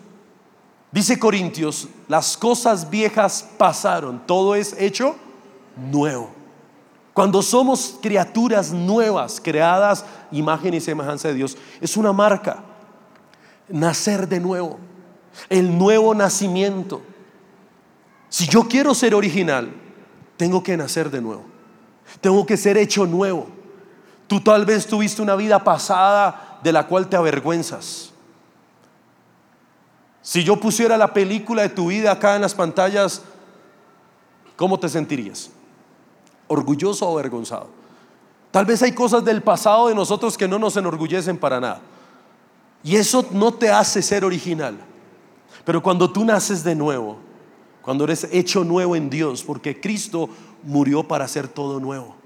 Dice 0.91 1.19
Corintios, 1.19 1.89
las 2.09 2.37
cosas 2.37 2.89
viejas 2.89 3.47
pasaron, 3.59 4.27
todo 4.27 4.55
es 4.55 4.75
hecho 4.79 5.17
nuevo. 5.77 6.31
Cuando 7.13 7.43
somos 7.43 7.99
criaturas 8.01 8.73
nuevas, 8.73 9.41
creadas 9.43 10.05
imagen 10.31 10.75
y 10.75 10.81
semejanza 10.81 11.29
de 11.29 11.35
Dios, 11.35 11.59
es 11.81 11.97
una 11.97 12.13
marca. 12.13 12.63
Nacer 13.69 14.29
de 14.29 14.41
nuevo, 14.41 14.79
el 15.51 15.77
nuevo 15.77 16.15
nacimiento. 16.15 17.03
Si 18.29 18.47
yo 18.47 18.69
quiero 18.69 18.95
ser 18.95 19.15
original, 19.15 19.71
tengo 20.37 20.63
que 20.63 20.77
nacer 20.77 21.11
de 21.11 21.21
nuevo. 21.21 21.45
Tengo 22.21 22.45
que 22.47 22.57
ser 22.57 22.77
hecho 22.77 23.07
nuevo. 23.07 23.47
Tú 24.27 24.41
tal 24.41 24.67
vez 24.67 24.87
tuviste 24.87 25.23
una 25.23 25.35
vida 25.37 25.63
pasada 25.65 26.59
de 26.63 26.73
la 26.73 26.87
cual 26.87 27.09
te 27.09 27.17
avergüenzas. 27.17 28.13
Si 30.21 30.45
yo 30.45 30.57
pusiera 30.61 30.99
la 30.99 31.15
película 31.15 31.63
de 31.63 31.71
tu 31.71 31.89
vida 31.89 32.13
acá 32.13 32.37
en 32.37 32.43
las 32.43 32.55
pantallas, 32.55 33.23
¿cómo 34.57 34.79
te 34.79 34.89
sentirías? 34.89 35.51
¿Orgulloso 36.49 37.09
o 37.09 37.19
avergonzado? 37.19 37.69
Tal 38.51 38.67
vez 38.67 38.83
hay 38.83 38.93
cosas 38.93 39.25
del 39.25 39.43
pasado 39.43 39.89
de 39.89 39.95
nosotros 39.95 40.37
que 40.37 40.49
no 40.49 40.59
nos 40.59 40.77
enorgullecen 40.77 41.39
para 41.39 41.61
nada. 41.61 41.81
Y 42.83 42.97
eso 42.97 43.27
no 43.31 43.53
te 43.55 43.71
hace 43.71 44.03
ser 44.03 44.25
original. 44.25 44.77
Pero 45.65 45.83
cuando 45.83 46.11
tú 46.11 46.25
naces 46.25 46.63
de 46.63 46.75
nuevo, 46.75 47.28
cuando 47.83 48.05
eres 48.05 48.29
hecho 48.33 48.65
nuevo 48.65 48.97
en 48.97 49.11
Dios, 49.11 49.43
porque 49.43 49.81
Cristo 49.81 50.29
murió 50.63 51.03
para 51.03 51.25
hacer 51.25 51.49
todo 51.49 51.81
nuevo. 51.81 52.17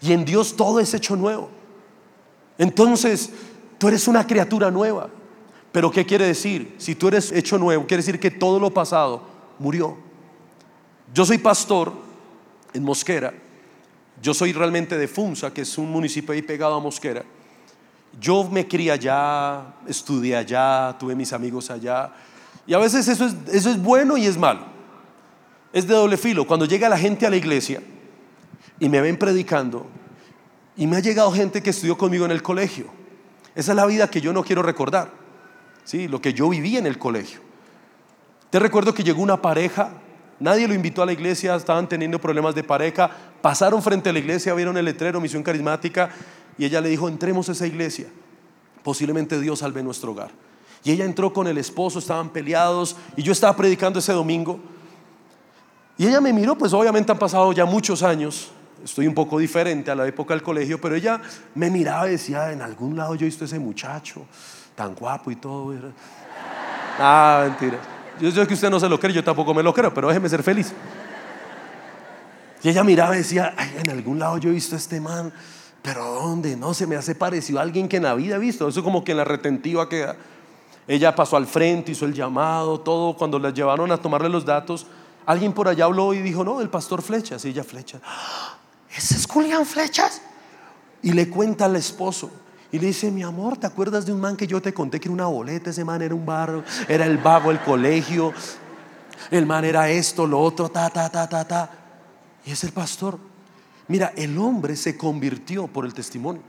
Y 0.00 0.12
en 0.12 0.24
Dios 0.24 0.56
todo 0.56 0.80
es 0.80 0.94
hecho 0.94 1.16
nuevo. 1.16 1.50
Entonces, 2.56 3.30
tú 3.78 3.88
eres 3.88 4.08
una 4.08 4.26
criatura 4.26 4.70
nueva. 4.70 5.08
Pero 5.72 5.90
¿qué 5.90 6.04
quiere 6.04 6.26
decir? 6.26 6.74
Si 6.78 6.94
tú 6.94 7.08
eres 7.08 7.30
hecho 7.32 7.58
nuevo, 7.58 7.86
quiere 7.86 8.02
decir 8.02 8.18
que 8.18 8.30
todo 8.30 8.58
lo 8.58 8.70
pasado 8.70 9.22
murió. 9.58 9.96
Yo 11.14 11.24
soy 11.24 11.38
pastor 11.38 11.92
en 12.72 12.82
Mosquera. 12.82 13.32
Yo 14.20 14.34
soy 14.34 14.52
realmente 14.52 14.98
de 14.98 15.06
Funza, 15.06 15.52
que 15.52 15.62
es 15.62 15.78
un 15.78 15.90
municipio 15.90 16.32
ahí 16.32 16.42
pegado 16.42 16.74
a 16.74 16.80
Mosquera. 16.80 17.24
Yo 18.20 18.48
me 18.50 18.66
crié 18.66 18.90
allá, 18.90 19.76
estudié 19.86 20.36
allá, 20.36 20.96
tuve 20.98 21.14
mis 21.14 21.32
amigos 21.32 21.70
allá. 21.70 22.12
Y 22.68 22.74
a 22.74 22.78
veces 22.78 23.08
eso 23.08 23.26
es, 23.26 23.34
eso 23.52 23.70
es 23.70 23.82
bueno 23.82 24.16
y 24.16 24.26
es 24.26 24.38
malo. 24.38 24.60
Es 25.72 25.88
de 25.88 25.94
doble 25.94 26.16
filo. 26.16 26.46
Cuando 26.46 26.66
llega 26.66 26.88
la 26.88 26.98
gente 26.98 27.26
a 27.26 27.30
la 27.30 27.36
iglesia 27.36 27.82
y 28.78 28.88
me 28.88 29.00
ven 29.00 29.18
predicando, 29.18 29.86
y 30.76 30.86
me 30.86 30.96
ha 30.96 31.00
llegado 31.00 31.32
gente 31.32 31.60
que 31.60 31.70
estudió 31.70 31.98
conmigo 31.98 32.24
en 32.24 32.30
el 32.30 32.40
colegio. 32.40 32.86
Esa 33.56 33.72
es 33.72 33.76
la 33.76 33.86
vida 33.86 34.08
que 34.08 34.20
yo 34.20 34.32
no 34.32 34.44
quiero 34.44 34.62
recordar. 34.62 35.10
¿sí? 35.88 36.06
lo 36.06 36.20
que 36.20 36.34
yo 36.34 36.50
viví 36.50 36.76
en 36.76 36.86
el 36.86 36.98
colegio. 36.98 37.40
Te 38.50 38.58
recuerdo 38.58 38.92
que 38.92 39.02
llegó 39.02 39.22
una 39.22 39.40
pareja, 39.40 39.90
nadie 40.38 40.68
lo 40.68 40.74
invitó 40.74 41.02
a 41.02 41.06
la 41.06 41.12
iglesia, 41.12 41.56
estaban 41.56 41.88
teniendo 41.88 42.20
problemas 42.20 42.54
de 42.54 42.62
pareja, 42.62 43.10
pasaron 43.40 43.82
frente 43.82 44.10
a 44.10 44.12
la 44.12 44.18
iglesia, 44.18 44.52
vieron 44.52 44.76
el 44.76 44.84
letrero, 44.84 45.18
misión 45.18 45.42
carismática, 45.42 46.10
y 46.58 46.66
ella 46.66 46.82
le 46.82 46.90
dijo, 46.90 47.08
entremos 47.08 47.48
a 47.48 47.52
esa 47.52 47.66
iglesia, 47.66 48.06
posiblemente 48.82 49.40
Dios 49.40 49.60
salve 49.60 49.82
nuestro 49.82 50.12
hogar. 50.12 50.30
Y 50.84 50.92
ella 50.92 51.04
entró 51.04 51.32
con 51.32 51.46
el 51.46 51.58
esposo, 51.58 51.98
estaban 51.98 52.30
peleados 52.30 52.96
y 53.16 53.22
yo 53.22 53.32
estaba 53.32 53.56
predicando 53.56 53.98
ese 53.98 54.12
domingo. 54.12 54.58
Y 55.96 56.06
ella 56.06 56.20
me 56.20 56.32
miró, 56.32 56.56
pues 56.56 56.72
obviamente 56.72 57.10
han 57.10 57.18
pasado 57.18 57.52
ya 57.52 57.64
muchos 57.64 58.02
años, 58.02 58.52
estoy 58.84 59.06
un 59.08 59.14
poco 59.14 59.38
diferente 59.38 59.90
a 59.90 59.94
la 59.94 60.06
época 60.06 60.34
del 60.34 60.42
colegio, 60.42 60.80
pero 60.80 60.94
ella 60.94 61.20
me 61.54 61.70
miraba 61.70 62.08
y 62.08 62.12
decía, 62.12 62.52
en 62.52 62.62
algún 62.62 62.96
lado 62.96 63.14
yo 63.16 63.22
he 63.22 63.28
visto 63.28 63.44
ese 63.44 63.58
muchacho 63.58 64.24
tan 64.78 64.94
guapo 64.94 65.32
y 65.32 65.36
todo. 65.36 65.74
Ah, 67.00 67.46
mentira. 67.48 67.78
Yo 68.20 68.30
sé 68.30 68.46
que 68.46 68.54
usted 68.54 68.70
no 68.70 68.78
se 68.78 68.88
lo 68.88 68.98
cree, 68.98 69.12
yo 69.12 69.24
tampoco 69.24 69.52
me 69.52 69.62
lo 69.62 69.74
creo, 69.74 69.92
pero 69.92 70.06
déjeme 70.06 70.28
ser 70.28 70.42
feliz. 70.42 70.72
Y 72.62 72.68
ella 72.68 72.84
miraba 72.84 73.14
y 73.14 73.18
decía, 73.18 73.54
Ay, 73.56 73.76
en 73.82 73.90
algún 73.90 74.18
lado 74.20 74.38
yo 74.38 74.50
he 74.50 74.52
visto 74.52 74.76
a 74.76 74.78
este 74.78 75.00
man, 75.00 75.32
pero 75.82 76.04
¿dónde? 76.04 76.56
No, 76.56 76.74
se 76.74 76.86
me 76.86 76.96
hace 76.96 77.14
parecido 77.14 77.58
a 77.58 77.62
alguien 77.62 77.88
que 77.88 77.96
en 77.96 78.04
la 78.04 78.14
vida 78.14 78.36
he 78.36 78.38
visto. 78.38 78.68
Eso 78.68 78.82
como 78.82 79.02
que 79.04 79.12
en 79.12 79.18
la 79.18 79.24
retentiva 79.24 79.88
queda. 79.88 80.16
Ella 80.88 81.14
pasó 81.14 81.36
al 81.36 81.46
frente, 81.46 81.92
hizo 81.92 82.06
el 82.06 82.14
llamado, 82.14 82.80
todo. 82.80 83.14
Cuando 83.14 83.38
la 83.38 83.50
llevaron 83.50 83.92
a 83.92 83.98
tomarle 83.98 84.30
los 84.30 84.46
datos, 84.46 84.86
alguien 85.26 85.52
por 85.52 85.68
allá 85.68 85.84
habló 85.84 86.14
y 86.14 86.22
dijo, 86.22 86.42
no, 86.42 86.62
el 86.62 86.70
pastor 86.70 87.02
Flechas. 87.02 87.44
Y 87.44 87.50
ella, 87.50 87.62
Flechas. 87.62 88.00
¿Ese 88.96 89.16
es 89.16 89.26
Julián 89.26 89.66
Flechas? 89.66 90.22
Y 91.02 91.12
le 91.12 91.28
cuenta 91.28 91.66
al 91.66 91.76
esposo. 91.76 92.30
Y 92.72 92.78
le 92.78 92.86
dice, 92.86 93.10
mi 93.10 93.22
amor, 93.22 93.58
¿te 93.58 93.66
acuerdas 93.66 94.06
de 94.06 94.12
un 94.12 94.20
man 94.20 94.34
que 94.34 94.46
yo 94.46 94.62
te 94.62 94.72
conté 94.72 94.98
que 94.98 95.08
era 95.08 95.12
una 95.12 95.26
boleta? 95.26 95.68
Ese 95.68 95.84
man 95.84 96.00
era 96.00 96.14
un 96.14 96.24
barro, 96.24 96.64
era 96.88 97.04
el 97.04 97.18
vago 97.18 97.50
del 97.50 97.60
colegio. 97.60 98.32
El 99.30 99.44
man 99.44 99.66
era 99.66 99.90
esto, 99.90 100.26
lo 100.26 100.40
otro, 100.40 100.70
ta, 100.70 100.88
ta, 100.88 101.10
ta, 101.10 101.28
ta, 101.28 101.46
ta. 101.46 101.70
Y 102.46 102.52
es 102.52 102.64
el 102.64 102.72
pastor. 102.72 103.18
Mira, 103.88 104.14
el 104.16 104.38
hombre 104.38 104.74
se 104.74 104.96
convirtió 104.96 105.66
por 105.66 105.84
el 105.84 105.92
testimonio. 105.92 106.40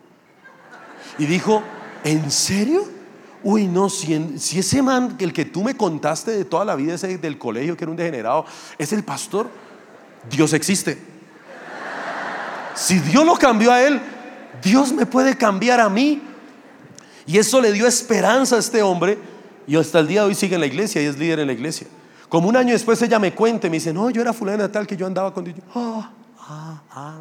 Y 1.18 1.26
dijo, 1.26 1.62
¿en 2.06 2.32
serio? 2.32 2.99
Uy, 3.44 3.68
no, 3.68 3.90
si, 3.90 4.14
ese 4.60 4.82
man, 4.82 5.16
el 5.20 5.32
que 5.32 5.46
tú 5.46 5.64
me 5.64 5.76
contaste 5.76 6.32
de 6.32 6.46
toda 6.46 6.66
la 6.66 6.76
vida, 6.76 6.96
ese 6.96 7.18
del 7.18 7.38
colegio, 7.38 7.78
que 7.78 7.86
era 7.86 7.92
un 7.92 7.98
degenerado, 7.98 8.46
es 8.78 8.92
el 8.92 9.04
pastor, 9.04 9.50
Dios 10.30 10.54
existe. 10.54 10.98
Si 12.76 13.00
Dios 13.00 13.26
lo 13.26 13.36
cambió 13.36 13.72
a 13.72 13.82
él, 13.82 14.02
Dios 14.62 14.92
me 14.92 15.06
puede 15.06 15.38
cambiar 15.38 15.80
a 15.80 15.90
mí. 15.90 16.22
Y 17.26 17.38
eso 17.38 17.62
le 17.62 17.72
dio 17.72 17.88
esperanza 17.88 18.56
a 18.56 18.60
este 18.60 18.82
hombre. 18.82 19.18
Y 19.68 19.76
hasta 19.76 20.00
el 20.00 20.08
día 20.08 20.22
de 20.22 20.28
hoy 20.28 20.36
sigue 20.36 20.56
en 20.56 20.62
la 20.62 20.68
iglesia 20.68 21.02
y 21.02 21.06
es 21.06 21.18
líder 21.18 21.40
en 21.40 21.48
la 21.48 21.54
iglesia. 21.54 21.88
Como 22.28 22.50
un 22.50 22.56
año 22.56 22.74
después 22.74 23.02
ella 23.02 23.20
me 23.20 23.34
cuenta 23.34 23.68
y 23.68 23.70
me 23.70 23.78
dice, 23.78 23.94
no, 23.94 24.10
yo 24.10 24.22
era 24.22 24.34
fulana 24.34 24.72
tal 24.72 24.86
que 24.86 24.98
yo 24.98 25.06
andaba 25.06 25.34
con 25.34 25.46
Dios. 25.46 25.58
Ah, 25.74 26.12
ah, 26.40 26.82
ah. 26.92 27.20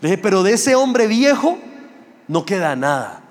Le 0.00 0.10
dije, 0.10 0.22
pero 0.22 0.42
de 0.42 0.52
ese 0.52 0.74
hombre 0.74 1.06
viejo 1.06 1.58
no 2.28 2.44
queda 2.44 2.76
nada. 2.76 3.22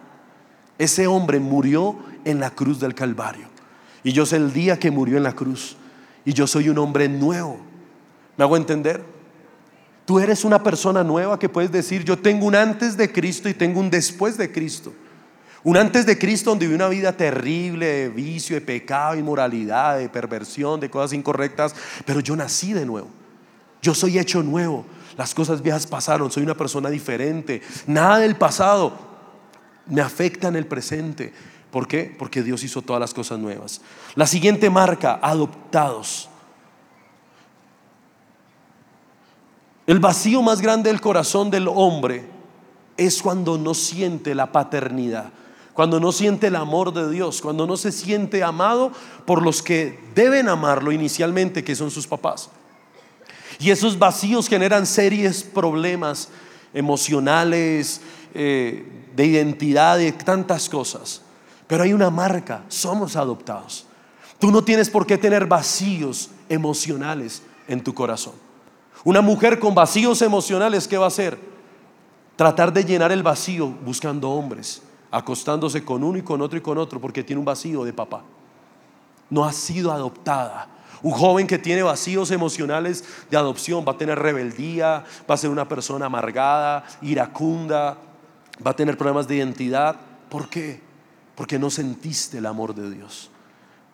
Ese 0.78 1.08
hombre 1.08 1.40
murió 1.40 1.98
en 2.26 2.40
la 2.40 2.52
cruz 2.52 2.80
del 2.80 2.94
Calvario. 2.96 3.48
Y 4.04 4.12
yo 4.12 4.26
sé 4.26 4.36
el 4.36 4.54
día 4.54 4.78
que 4.78 4.92
murió 4.92 5.18
en 5.18 5.24
la 5.24 5.34
cruz. 5.34 5.78
Y 6.26 6.34
yo 6.34 6.48
soy 6.48 6.70
un 6.70 6.78
hombre 6.78 7.08
nuevo. 7.08 7.60
¿Me 8.38 8.44
hago 8.44 8.58
entender? 8.58 9.04
Tú 10.06 10.20
eres 10.20 10.44
una 10.44 10.62
persona 10.62 11.04
nueva 11.04 11.40
que 11.40 11.50
puedes 11.50 11.72
decir, 11.72 12.04
yo 12.04 12.18
tengo 12.18 12.46
un 12.46 12.56
antes 12.56 12.96
de 12.96 13.12
Cristo 13.12 13.50
y 13.50 13.54
tengo 13.54 13.80
un 13.80 13.90
después 13.90 14.38
de 14.38 14.52
Cristo. 14.52 14.94
Un 15.64 15.78
antes 15.78 16.06
de 16.06 16.20
Cristo 16.20 16.52
donde 16.52 16.68
vi 16.68 16.76
una 16.76 16.90
vida 16.90 17.12
terrible 17.14 17.88
de 17.88 18.10
vicio, 18.10 18.56
de 18.56 18.62
pecado, 18.62 19.16
inmoralidad, 19.16 19.98
de 19.98 20.10
perversión, 20.10 20.80
de 20.80 20.92
cosas 20.92 21.14
incorrectas, 21.14 21.74
pero 22.06 22.20
yo 22.20 22.36
nací 22.36 22.74
de 22.74 22.86
nuevo. 22.86 23.08
Yo 23.82 23.96
soy 23.96 24.20
hecho 24.20 24.44
nuevo. 24.44 24.86
Las 25.18 25.34
cosas 25.34 25.64
viejas 25.64 25.88
pasaron, 25.88 26.30
soy 26.30 26.44
una 26.44 26.56
persona 26.56 26.92
diferente. 26.92 27.64
Nada 27.88 28.20
del 28.20 28.36
pasado 28.36 29.15
me 29.88 30.02
afecta 30.02 30.48
en 30.48 30.56
el 30.56 30.66
presente. 30.66 31.34
¿Por 31.72 31.88
qué? 31.88 32.16
Porque 32.18 32.42
Dios 32.42 32.64
hizo 32.64 32.82
todas 32.82 33.00
las 33.00 33.14
cosas 33.14 33.40
nuevas. 33.40 33.82
La 34.16 34.28
siguiente 34.28 34.70
marca, 34.70 35.20
adoptados. 35.22 36.30
El 39.88 40.00
vacío 40.00 40.42
más 40.42 40.62
grande 40.62 40.90
del 40.90 41.02
corazón 41.02 41.52
del 41.52 41.68
hombre 41.68 42.26
es 42.98 43.22
cuando 43.22 43.58
no 43.58 43.74
siente 43.74 44.34
la 44.34 44.52
paternidad, 44.52 45.32
cuando 45.74 46.00
no 46.00 46.12
siente 46.12 46.48
el 46.48 46.56
amor 46.56 46.94
de 46.94 47.10
Dios, 47.10 47.42
cuando 47.42 47.68
no 47.68 47.78
se 47.78 47.92
siente 47.92 48.42
amado 48.42 48.92
por 49.26 49.44
los 49.44 49.62
que 49.62 50.00
deben 50.16 50.48
amarlo 50.48 50.92
inicialmente, 50.92 51.64
que 51.64 51.76
son 51.76 51.92
sus 51.92 52.08
papás. 52.08 52.50
Y 53.60 53.70
esos 53.70 54.00
vacíos 54.00 54.48
generan 54.48 54.86
serios 54.86 55.44
problemas 55.44 56.30
emocionales, 56.74 58.02
eh, 58.34 59.05
de 59.16 59.26
identidad, 59.26 59.98
de 59.98 60.12
tantas 60.12 60.70
cosas. 60.70 61.22
Pero 61.68 61.84
hay 61.84 61.94
una 61.94 62.10
marca, 62.10 62.64
somos 62.68 63.16
adoptados. 63.16 63.86
Tú 64.40 64.52
no 64.52 64.64
tienes 64.64 64.90
por 64.90 65.06
qué 65.06 65.18
tener 65.18 65.46
vacíos 65.46 66.30
emocionales 66.50 67.42
en 67.68 67.84
tu 67.84 67.94
corazón. 67.94 68.34
Una 69.04 69.22
mujer 69.22 69.60
con 69.60 69.74
vacíos 69.74 70.22
emocionales, 70.22 70.88
¿qué 70.88 70.98
va 70.98 71.06
a 71.06 71.10
hacer? 71.10 71.40
Tratar 72.36 72.74
de 72.74 72.84
llenar 72.84 73.12
el 73.12 73.24
vacío 73.24 73.68
buscando 73.68 74.30
hombres, 74.30 74.82
acostándose 75.10 75.86
con 75.86 76.04
uno 76.04 76.18
y 76.18 76.22
con 76.22 76.42
otro 76.42 76.58
y 76.58 76.62
con 76.62 76.78
otro, 76.78 77.00
porque 77.00 77.24
tiene 77.24 77.40
un 77.40 77.46
vacío 77.46 77.86
de 77.86 77.94
papá. 77.94 78.24
No 79.30 79.46
ha 79.46 79.54
sido 79.54 79.92
adoptada. 79.92 80.68
Un 81.02 81.12
joven 81.12 81.48
que 81.48 81.60
tiene 81.60 81.84
vacíos 81.84 82.32
emocionales 82.32 83.04
de 83.30 83.38
adopción 83.38 83.86
va 83.88 83.94
a 83.94 83.98
tener 83.98 84.18
rebeldía, 84.20 85.04
va 85.30 85.36
a 85.36 85.38
ser 85.38 85.50
una 85.50 85.68
persona 85.68 86.08
amargada, 86.08 86.84
iracunda, 87.02 87.98
va 88.66 88.72
a 88.72 88.76
tener 88.76 88.98
problemas 88.98 89.28
de 89.28 89.36
identidad. 89.36 89.96
¿Por 90.30 90.50
qué? 90.50 90.82
Porque 91.36 91.60
no 91.60 91.70
sentiste 91.70 92.38
el 92.38 92.46
amor 92.46 92.76
de 92.76 92.90
Dios. 92.90 93.30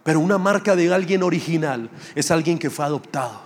Pero 0.03 0.19
una 0.19 0.37
marca 0.37 0.75
de 0.75 0.93
alguien 0.93 1.23
original 1.23 1.89
es 2.15 2.31
alguien 2.31 2.57
que 2.57 2.69
fue 2.69 2.85
adoptado. 2.85 3.41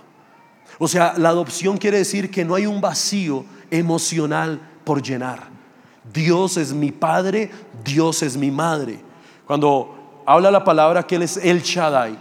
O 0.78 0.88
sea, 0.88 1.14
la 1.16 1.30
adopción 1.30 1.78
quiere 1.78 1.98
decir 1.98 2.30
que 2.30 2.44
no 2.44 2.54
hay 2.54 2.66
un 2.66 2.80
vacío 2.80 3.44
emocional 3.70 4.60
por 4.84 5.02
llenar. 5.02 5.48
Dios 6.12 6.56
es 6.56 6.72
mi 6.72 6.92
padre, 6.92 7.50
Dios 7.84 8.22
es 8.22 8.36
mi 8.36 8.50
madre. 8.50 9.00
Cuando 9.46 10.22
habla 10.26 10.50
la 10.50 10.64
palabra 10.64 11.02
que 11.02 11.16
Él 11.16 11.22
es 11.22 11.36
el 11.38 11.62
Shaddai, 11.62 12.18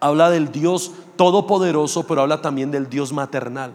habla 0.00 0.30
del 0.30 0.50
Dios 0.50 0.92
todopoderoso, 1.16 2.06
pero 2.06 2.22
habla 2.22 2.40
también 2.40 2.70
del 2.70 2.88
Dios 2.88 3.12
maternal. 3.12 3.72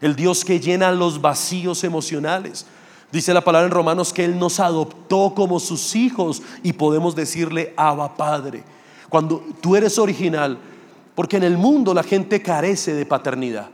El 0.00 0.16
Dios 0.16 0.44
que 0.44 0.60
llena 0.60 0.92
los 0.92 1.20
vacíos 1.20 1.84
emocionales. 1.84 2.66
Dice 3.14 3.32
la 3.32 3.42
palabra 3.44 3.68
en 3.68 3.72
Romanos 3.72 4.12
que 4.12 4.24
Él 4.24 4.36
nos 4.36 4.58
adoptó 4.58 5.34
como 5.36 5.60
sus 5.60 5.94
hijos 5.94 6.42
y 6.64 6.72
podemos 6.72 7.14
decirle 7.14 7.72
Abba 7.76 8.16
Padre. 8.16 8.64
Cuando 9.08 9.40
tú 9.60 9.76
eres 9.76 10.00
original, 10.00 10.58
porque 11.14 11.36
en 11.36 11.44
el 11.44 11.56
mundo 11.56 11.94
la 11.94 12.02
gente 12.02 12.42
carece 12.42 12.92
de 12.92 13.06
paternidad. 13.06 13.68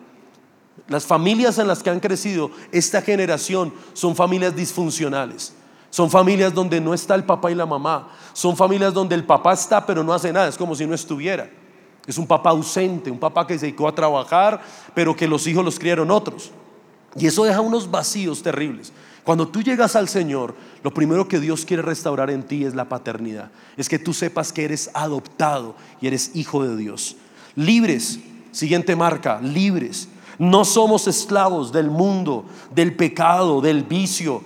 Las 0.88 1.06
familias 1.06 1.56
en 1.56 1.68
las 1.68 1.82
que 1.82 1.88
han 1.88 2.00
crecido 2.00 2.50
esta 2.70 3.00
generación 3.00 3.72
son 3.94 4.14
familias 4.14 4.54
disfuncionales. 4.54 5.54
Son 5.88 6.10
familias 6.10 6.52
donde 6.52 6.78
no 6.78 6.92
está 6.92 7.14
el 7.14 7.24
papá 7.24 7.50
y 7.50 7.54
la 7.54 7.64
mamá. 7.64 8.10
Son 8.34 8.54
familias 8.54 8.92
donde 8.92 9.14
el 9.14 9.24
papá 9.24 9.54
está 9.54 9.86
pero 9.86 10.04
no 10.04 10.12
hace 10.12 10.34
nada. 10.34 10.48
Es 10.48 10.58
como 10.58 10.74
si 10.74 10.86
no 10.86 10.94
estuviera. 10.94 11.48
Es 12.06 12.18
un 12.18 12.26
papá 12.26 12.50
ausente, 12.50 13.10
un 13.10 13.18
papá 13.18 13.46
que 13.46 13.58
se 13.58 13.64
dedicó 13.64 13.88
a 13.88 13.94
trabajar 13.94 14.60
pero 14.94 15.16
que 15.16 15.26
los 15.26 15.46
hijos 15.46 15.64
los 15.64 15.78
criaron 15.78 16.10
otros. 16.10 16.50
Y 17.16 17.26
eso 17.26 17.44
deja 17.44 17.62
unos 17.62 17.90
vacíos 17.90 18.42
terribles. 18.42 18.92
Cuando 19.24 19.48
tú 19.48 19.62
llegas 19.62 19.96
al 19.96 20.08
Señor, 20.08 20.54
lo 20.82 20.92
primero 20.92 21.28
que 21.28 21.40
Dios 21.40 21.64
quiere 21.64 21.82
restaurar 21.82 22.30
en 22.30 22.42
ti 22.42 22.64
es 22.64 22.74
la 22.74 22.88
paternidad. 22.88 23.50
Es 23.76 23.88
que 23.88 23.98
tú 23.98 24.14
sepas 24.14 24.52
que 24.52 24.64
eres 24.64 24.90
adoptado 24.94 25.76
y 26.00 26.06
eres 26.06 26.32
hijo 26.34 26.64
de 26.64 26.76
Dios. 26.76 27.16
Libres, 27.54 28.18
siguiente 28.52 28.96
marca, 28.96 29.40
libres. 29.40 30.08
No 30.38 30.64
somos 30.64 31.06
esclavos 31.06 31.70
del 31.70 31.90
mundo, 31.90 32.46
del 32.74 32.96
pecado, 32.96 33.60
del 33.60 33.84
vicio. 33.84 34.42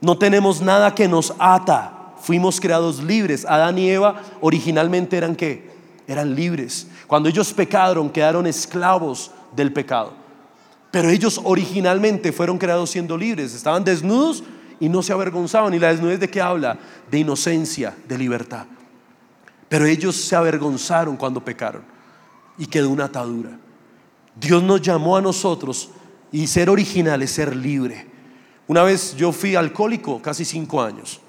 No 0.00 0.18
tenemos 0.18 0.60
nada 0.60 0.94
que 0.94 1.08
nos 1.08 1.32
ata. 1.38 2.12
Fuimos 2.20 2.60
creados 2.60 3.02
libres. 3.02 3.46
Adán 3.46 3.78
y 3.78 3.88
Eva 3.88 4.20
originalmente 4.42 5.16
eran 5.16 5.34
qué? 5.34 5.70
Eran 6.06 6.34
libres. 6.34 6.86
Cuando 7.06 7.30
ellos 7.30 7.52
pecaron, 7.52 8.10
quedaron 8.10 8.46
esclavos 8.46 9.30
del 9.56 9.72
pecado. 9.72 10.21
Pero 10.92 11.08
ellos 11.08 11.40
originalmente 11.42 12.30
fueron 12.30 12.58
creados 12.58 12.90
siendo 12.90 13.16
libres. 13.16 13.54
Estaban 13.54 13.82
desnudos 13.82 14.44
y 14.78 14.88
no 14.88 15.02
se 15.02 15.12
avergonzaban. 15.12 15.74
¿Y 15.74 15.80
la 15.80 15.88
desnudez 15.88 16.20
de 16.20 16.30
qué 16.30 16.40
habla? 16.40 16.78
De 17.10 17.18
inocencia, 17.18 17.96
de 18.06 18.18
libertad. 18.18 18.66
Pero 19.68 19.86
ellos 19.86 20.14
se 20.14 20.36
avergonzaron 20.36 21.16
cuando 21.16 21.42
pecaron 21.42 21.82
y 22.58 22.66
quedó 22.66 22.90
una 22.90 23.06
atadura. 23.06 23.58
Dios 24.36 24.62
nos 24.62 24.82
llamó 24.82 25.16
a 25.16 25.22
nosotros 25.22 25.88
y 26.30 26.46
ser 26.46 26.68
original 26.68 27.22
es 27.22 27.30
ser 27.32 27.56
libre. 27.56 28.06
Una 28.66 28.82
vez 28.82 29.16
yo 29.16 29.32
fui 29.32 29.54
alcohólico, 29.54 30.20
casi 30.20 30.44
cinco 30.44 30.82
años. 30.82 31.20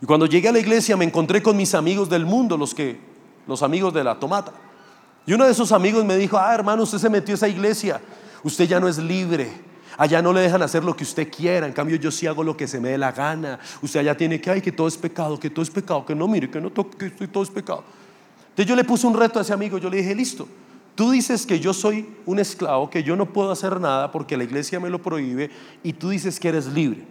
Y 0.00 0.06
cuando 0.06 0.26
llegué 0.26 0.48
a 0.48 0.52
la 0.52 0.58
iglesia 0.58 0.96
me 0.96 1.04
encontré 1.04 1.40
con 1.40 1.56
mis 1.56 1.72
amigos 1.72 2.08
del 2.08 2.26
mundo, 2.26 2.56
los 2.56 2.74
que, 2.74 2.98
los 3.46 3.62
amigos 3.62 3.94
de 3.94 4.02
la 4.02 4.18
tomata. 4.18 4.52
Y 5.24 5.32
uno 5.32 5.44
de 5.44 5.52
esos 5.52 5.72
amigos 5.72 6.04
me 6.04 6.16
dijo, 6.16 6.36
ah 6.36 6.52
hermano, 6.54 6.82
usted 6.82 6.98
se 6.98 7.10
metió 7.10 7.34
a 7.34 7.36
esa 7.36 7.48
iglesia, 7.48 8.00
usted 8.46 8.66
ya 8.66 8.78
no 8.78 8.88
es 8.88 8.98
libre. 8.98 9.50
Allá 9.98 10.20
no 10.22 10.32
le 10.32 10.40
dejan 10.40 10.62
hacer 10.62 10.84
lo 10.84 10.94
que 10.94 11.04
usted 11.04 11.30
quiera, 11.30 11.66
en 11.66 11.72
cambio 11.72 11.96
yo 11.96 12.10
sí 12.10 12.26
hago 12.26 12.44
lo 12.44 12.56
que 12.56 12.68
se 12.68 12.78
me 12.78 12.90
dé 12.90 12.98
la 12.98 13.12
gana. 13.12 13.58
Usted 13.82 14.00
allá 14.00 14.16
tiene 14.16 14.40
que, 14.40 14.50
ay, 14.50 14.60
que 14.60 14.70
todo 14.70 14.86
es 14.86 14.96
pecado, 14.96 15.40
que 15.40 15.48
todo 15.50 15.62
es 15.62 15.70
pecado, 15.70 16.04
que 16.04 16.14
no 16.14 16.28
mire, 16.28 16.50
que 16.50 16.60
no 16.60 16.70
toque, 16.70 17.12
que 17.12 17.28
todo 17.28 17.42
es 17.42 17.50
pecado. 17.50 17.82
Entonces 18.50 18.66
yo 18.66 18.76
le 18.76 18.84
puse 18.84 19.06
un 19.06 19.14
reto 19.14 19.38
a 19.38 19.42
ese 19.42 19.52
amigo, 19.52 19.78
yo 19.78 19.88
le 19.88 19.96
dije, 19.96 20.14
listo, 20.14 20.46
tú 20.94 21.10
dices 21.10 21.46
que 21.46 21.58
yo 21.58 21.72
soy 21.72 22.08
un 22.26 22.38
esclavo, 22.38 22.90
que 22.90 23.02
yo 23.02 23.16
no 23.16 23.32
puedo 23.32 23.50
hacer 23.50 23.80
nada 23.80 24.12
porque 24.12 24.36
la 24.36 24.44
iglesia 24.44 24.78
me 24.78 24.90
lo 24.90 25.00
prohíbe 25.00 25.50
y 25.82 25.94
tú 25.94 26.10
dices 26.10 26.38
que 26.38 26.48
eres 26.48 26.66
libre. 26.66 27.02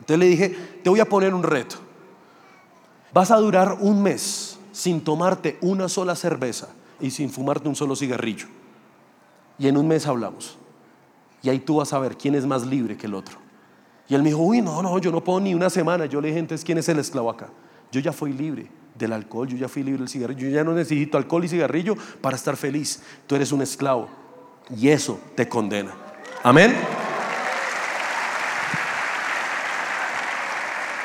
Entonces 0.00 0.18
le 0.18 0.26
dije, 0.26 0.56
te 0.82 0.90
voy 0.90 1.00
a 1.00 1.08
poner 1.08 1.34
un 1.34 1.42
reto. 1.42 1.76
Vas 3.12 3.30
a 3.30 3.36
durar 3.36 3.76
un 3.80 4.02
mes 4.02 4.58
sin 4.72 5.02
tomarte 5.02 5.58
una 5.60 5.88
sola 5.88 6.16
cerveza 6.16 6.68
y 7.00 7.10
sin 7.10 7.30
fumarte 7.30 7.68
un 7.68 7.76
solo 7.76 7.94
cigarrillo. 7.94 8.46
Y 9.58 9.68
en 9.68 9.76
un 9.76 9.86
mes 9.86 10.06
hablamos. 10.06 10.58
Y 11.44 11.50
ahí 11.50 11.58
tú 11.58 11.76
vas 11.76 11.92
a 11.92 11.98
ver 11.98 12.16
quién 12.16 12.34
es 12.34 12.46
más 12.46 12.64
libre 12.64 12.96
que 12.96 13.06
el 13.06 13.14
otro. 13.14 13.36
Y 14.08 14.14
él 14.14 14.22
me 14.22 14.30
dijo, 14.30 14.40
uy, 14.40 14.62
no, 14.62 14.82
no, 14.82 14.98
yo 14.98 15.12
no 15.12 15.22
puedo 15.22 15.40
ni 15.40 15.54
una 15.54 15.68
semana. 15.68 16.06
Yo 16.06 16.18
le 16.18 16.28
dije, 16.28 16.40
entonces, 16.40 16.64
¿quién 16.64 16.78
es 16.78 16.88
el 16.88 16.98
esclavo 16.98 17.28
acá? 17.28 17.50
Yo 17.92 18.00
ya 18.00 18.14
fui 18.14 18.32
libre 18.32 18.66
del 18.94 19.12
alcohol, 19.12 19.46
yo 19.46 19.58
ya 19.58 19.68
fui 19.68 19.82
libre 19.82 19.98
del 19.98 20.08
cigarrillo, 20.08 20.48
yo 20.48 20.54
ya 20.54 20.64
no 20.64 20.72
necesito 20.72 21.18
alcohol 21.18 21.44
y 21.44 21.48
cigarrillo 21.48 21.96
para 22.22 22.34
estar 22.34 22.56
feliz. 22.56 23.02
Tú 23.26 23.36
eres 23.36 23.52
un 23.52 23.60
esclavo. 23.60 24.08
Y 24.74 24.88
eso 24.88 25.20
te 25.36 25.46
condena. 25.46 25.92
Amén. 26.42 26.74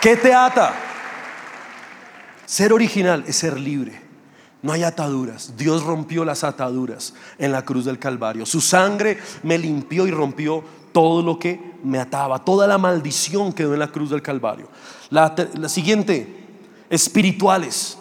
¿Qué 0.02 0.16
te 0.16 0.34
ata? 0.34 0.74
Ser 2.46 2.72
original 2.72 3.26
es 3.28 3.36
ser 3.36 3.60
libre. 3.60 4.09
No 4.62 4.74
hay 4.74 4.84
ataduras. 4.84 5.54
Dios 5.56 5.84
rompió 5.84 6.26
las 6.26 6.44
ataduras 6.44 7.14
en 7.38 7.52
la 7.52 7.64
cruz 7.64 7.86
del 7.86 7.98
Calvario. 7.98 8.46
Su 8.46 8.60
sangre 8.60 9.18
me 9.44 9.58
limpió 9.58 10.06
y 10.06 10.12
rompió 10.12 10.64
todo 10.92 11.22
lo 11.22 11.40
que 11.40 11.76
me 11.84 12.00
ataba. 12.00 12.44
Toda 12.44 12.68
la 12.68 12.78
maldición 12.78 13.54
quedó 13.54 13.74
en 13.74 13.80
la 13.80 13.88
cruz 13.88 14.10
del 14.10 14.22
Calvario. 14.22 14.68
La, 15.10 15.34
siguiente, 15.68 16.46
espirituales. 16.90 17.98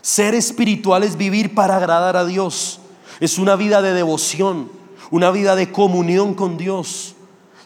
Ser 0.00 0.34
espiritual 0.34 1.02
es 1.02 1.16
vivir 1.16 1.54
para 1.54 1.76
agradar 1.76 2.16
a 2.16 2.24
Dios. 2.24 2.80
Es 3.20 3.38
una 3.38 3.56
vida 3.56 3.82
de 3.82 3.92
devoción, 3.92 4.70
una 5.10 5.30
vida 5.30 5.56
de 5.56 5.72
comunión 5.72 6.34
con 6.34 6.56
Dios. 6.56 7.16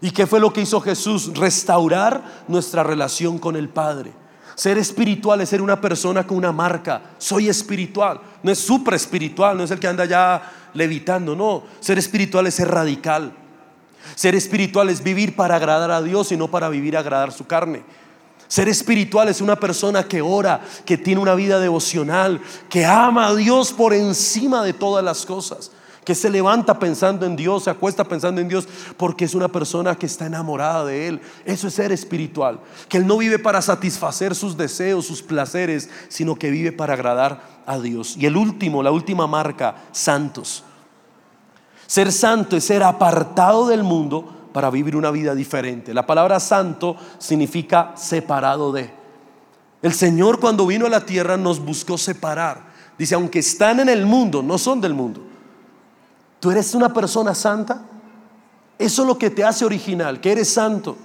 ¿Y 0.00 0.10
qué 0.10 0.26
fue 0.26 0.40
lo 0.40 0.52
que 0.52 0.62
hizo 0.62 0.80
Jesús? 0.80 1.32
Restaurar 1.36 2.44
nuestra 2.48 2.82
relación 2.82 3.38
con 3.38 3.54
el 3.54 3.68
Padre. 3.68 4.12
Ser 4.60 4.76
espiritual 4.76 5.40
es 5.40 5.48
ser 5.48 5.62
una 5.62 5.80
persona 5.80 6.26
con 6.26 6.36
una 6.36 6.52
marca. 6.52 7.00
Soy 7.16 7.48
espiritual. 7.48 8.20
No 8.42 8.52
es 8.52 8.58
super 8.58 8.92
espiritual, 8.92 9.56
no 9.56 9.64
es 9.64 9.70
el 9.70 9.80
que 9.80 9.88
anda 9.88 10.04
ya 10.04 10.52
levitando. 10.74 11.34
No, 11.34 11.62
ser 11.80 11.96
espiritual 11.96 12.46
es 12.46 12.56
ser 12.56 12.68
radical. 12.68 13.32
Ser 14.14 14.34
espiritual 14.34 14.90
es 14.90 15.02
vivir 15.02 15.34
para 15.34 15.56
agradar 15.56 15.90
a 15.90 16.02
Dios 16.02 16.30
y 16.32 16.36
no 16.36 16.48
para 16.48 16.68
vivir 16.68 16.94
a 16.94 17.00
agradar 17.00 17.32
su 17.32 17.46
carne. 17.46 17.82
Ser 18.48 18.68
espiritual 18.68 19.30
es 19.30 19.40
una 19.40 19.56
persona 19.56 20.02
que 20.02 20.20
ora, 20.20 20.60
que 20.84 20.98
tiene 20.98 21.22
una 21.22 21.34
vida 21.34 21.58
devocional, 21.58 22.38
que 22.68 22.84
ama 22.84 23.28
a 23.28 23.34
Dios 23.34 23.72
por 23.72 23.94
encima 23.94 24.62
de 24.62 24.74
todas 24.74 25.02
las 25.02 25.24
cosas 25.24 25.70
que 26.10 26.14
se 26.16 26.28
levanta 26.28 26.76
pensando 26.76 27.24
en 27.24 27.36
Dios, 27.36 27.62
se 27.62 27.70
acuesta 27.70 28.02
pensando 28.02 28.40
en 28.40 28.48
Dios, 28.48 28.66
porque 28.96 29.26
es 29.26 29.32
una 29.36 29.46
persona 29.46 29.94
que 29.94 30.06
está 30.06 30.26
enamorada 30.26 30.84
de 30.84 31.06
Él. 31.06 31.20
Eso 31.44 31.68
es 31.68 31.74
ser 31.74 31.92
espiritual, 31.92 32.58
que 32.88 32.96
Él 32.96 33.06
no 33.06 33.16
vive 33.16 33.38
para 33.38 33.62
satisfacer 33.62 34.34
sus 34.34 34.56
deseos, 34.56 35.06
sus 35.06 35.22
placeres, 35.22 35.88
sino 36.08 36.34
que 36.34 36.50
vive 36.50 36.72
para 36.72 36.94
agradar 36.94 37.62
a 37.64 37.78
Dios. 37.78 38.16
Y 38.16 38.26
el 38.26 38.36
último, 38.36 38.82
la 38.82 38.90
última 38.90 39.28
marca, 39.28 39.84
santos. 39.92 40.64
Ser 41.86 42.10
santo 42.10 42.56
es 42.56 42.64
ser 42.64 42.82
apartado 42.82 43.68
del 43.68 43.84
mundo 43.84 44.48
para 44.52 44.68
vivir 44.68 44.96
una 44.96 45.12
vida 45.12 45.36
diferente. 45.36 45.94
La 45.94 46.06
palabra 46.06 46.40
santo 46.40 46.96
significa 47.20 47.92
separado 47.94 48.72
de. 48.72 48.90
El 49.80 49.92
Señor 49.92 50.40
cuando 50.40 50.66
vino 50.66 50.86
a 50.86 50.90
la 50.90 51.06
tierra 51.06 51.36
nos 51.36 51.60
buscó 51.60 51.96
separar. 51.96 52.68
Dice, 52.98 53.14
aunque 53.14 53.38
están 53.38 53.78
en 53.78 53.88
el 53.88 54.06
mundo, 54.06 54.42
no 54.42 54.58
son 54.58 54.80
del 54.80 54.92
mundo. 54.92 55.29
¿Tú 56.40 56.50
eres 56.50 56.74
una 56.74 56.92
persona 56.92 57.34
santa? 57.34 57.82
Eso 58.78 59.02
es 59.02 59.08
lo 59.08 59.18
que 59.18 59.28
te 59.28 59.44
hace 59.44 59.64
original, 59.64 60.20
que 60.20 60.32
eres 60.32 60.52
santo. 60.52 60.96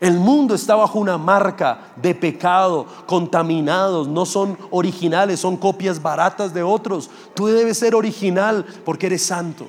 El 0.00 0.18
mundo 0.18 0.54
está 0.54 0.76
bajo 0.76 0.98
una 0.98 1.18
marca 1.18 1.78
de 1.96 2.14
pecado, 2.14 2.86
contaminados, 3.06 4.06
no 4.06 4.26
son 4.26 4.56
originales, 4.70 5.40
son 5.40 5.56
copias 5.56 6.00
baratas 6.00 6.54
de 6.54 6.62
otros. 6.62 7.10
Tú 7.34 7.46
debes 7.46 7.78
ser 7.78 7.94
original 7.94 8.64
porque 8.84 9.06
eres 9.06 9.24
santo. 9.24 9.66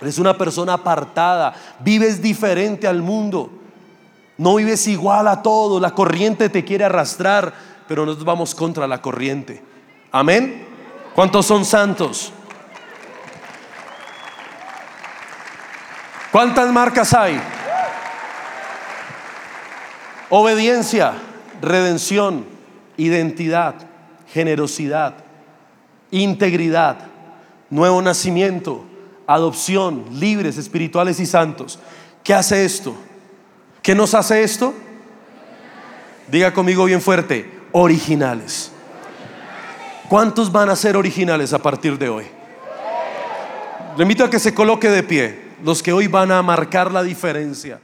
Eres 0.00 0.18
una 0.18 0.36
persona 0.36 0.74
apartada, 0.74 1.54
vives 1.80 2.22
diferente 2.22 2.86
al 2.86 3.02
mundo. 3.02 3.50
No 4.38 4.56
vives 4.56 4.86
igual 4.86 5.26
a 5.26 5.42
todo, 5.42 5.80
la 5.80 5.92
corriente 5.92 6.50
te 6.50 6.64
quiere 6.64 6.84
arrastrar, 6.84 7.54
pero 7.88 8.04
nosotros 8.04 8.26
vamos 8.26 8.54
contra 8.54 8.86
la 8.86 9.00
corriente. 9.00 9.62
Amén. 10.12 10.66
¿Cuántos 11.14 11.46
son 11.46 11.64
santos? 11.64 12.30
¿Cuántas 16.36 16.70
marcas 16.70 17.14
hay? 17.14 17.40
Obediencia, 20.28 21.14
redención, 21.62 22.44
identidad, 22.98 23.74
generosidad, 24.28 25.14
integridad, 26.10 26.98
nuevo 27.70 28.02
nacimiento, 28.02 28.84
adopción, 29.26 30.04
libres, 30.12 30.58
espirituales 30.58 31.20
y 31.20 31.24
santos. 31.24 31.78
¿Qué 32.22 32.34
hace 32.34 32.66
esto? 32.66 32.94
¿Qué 33.80 33.94
nos 33.94 34.12
hace 34.12 34.42
esto? 34.42 34.74
Diga 36.30 36.52
conmigo 36.52 36.84
bien 36.84 37.00
fuerte, 37.00 37.50
originales. 37.72 38.70
¿Cuántos 40.10 40.52
van 40.52 40.68
a 40.68 40.76
ser 40.76 40.98
originales 40.98 41.54
a 41.54 41.58
partir 41.58 41.96
de 41.96 42.10
hoy? 42.10 42.26
Le 43.96 44.02
invito 44.02 44.22
a 44.22 44.28
que 44.28 44.38
se 44.38 44.52
coloque 44.52 44.90
de 44.90 45.02
pie 45.02 45.45
los 45.62 45.82
que 45.82 45.92
hoy 45.92 46.06
van 46.06 46.32
a 46.32 46.42
marcar 46.42 46.92
la 46.92 47.02
diferencia. 47.02 47.80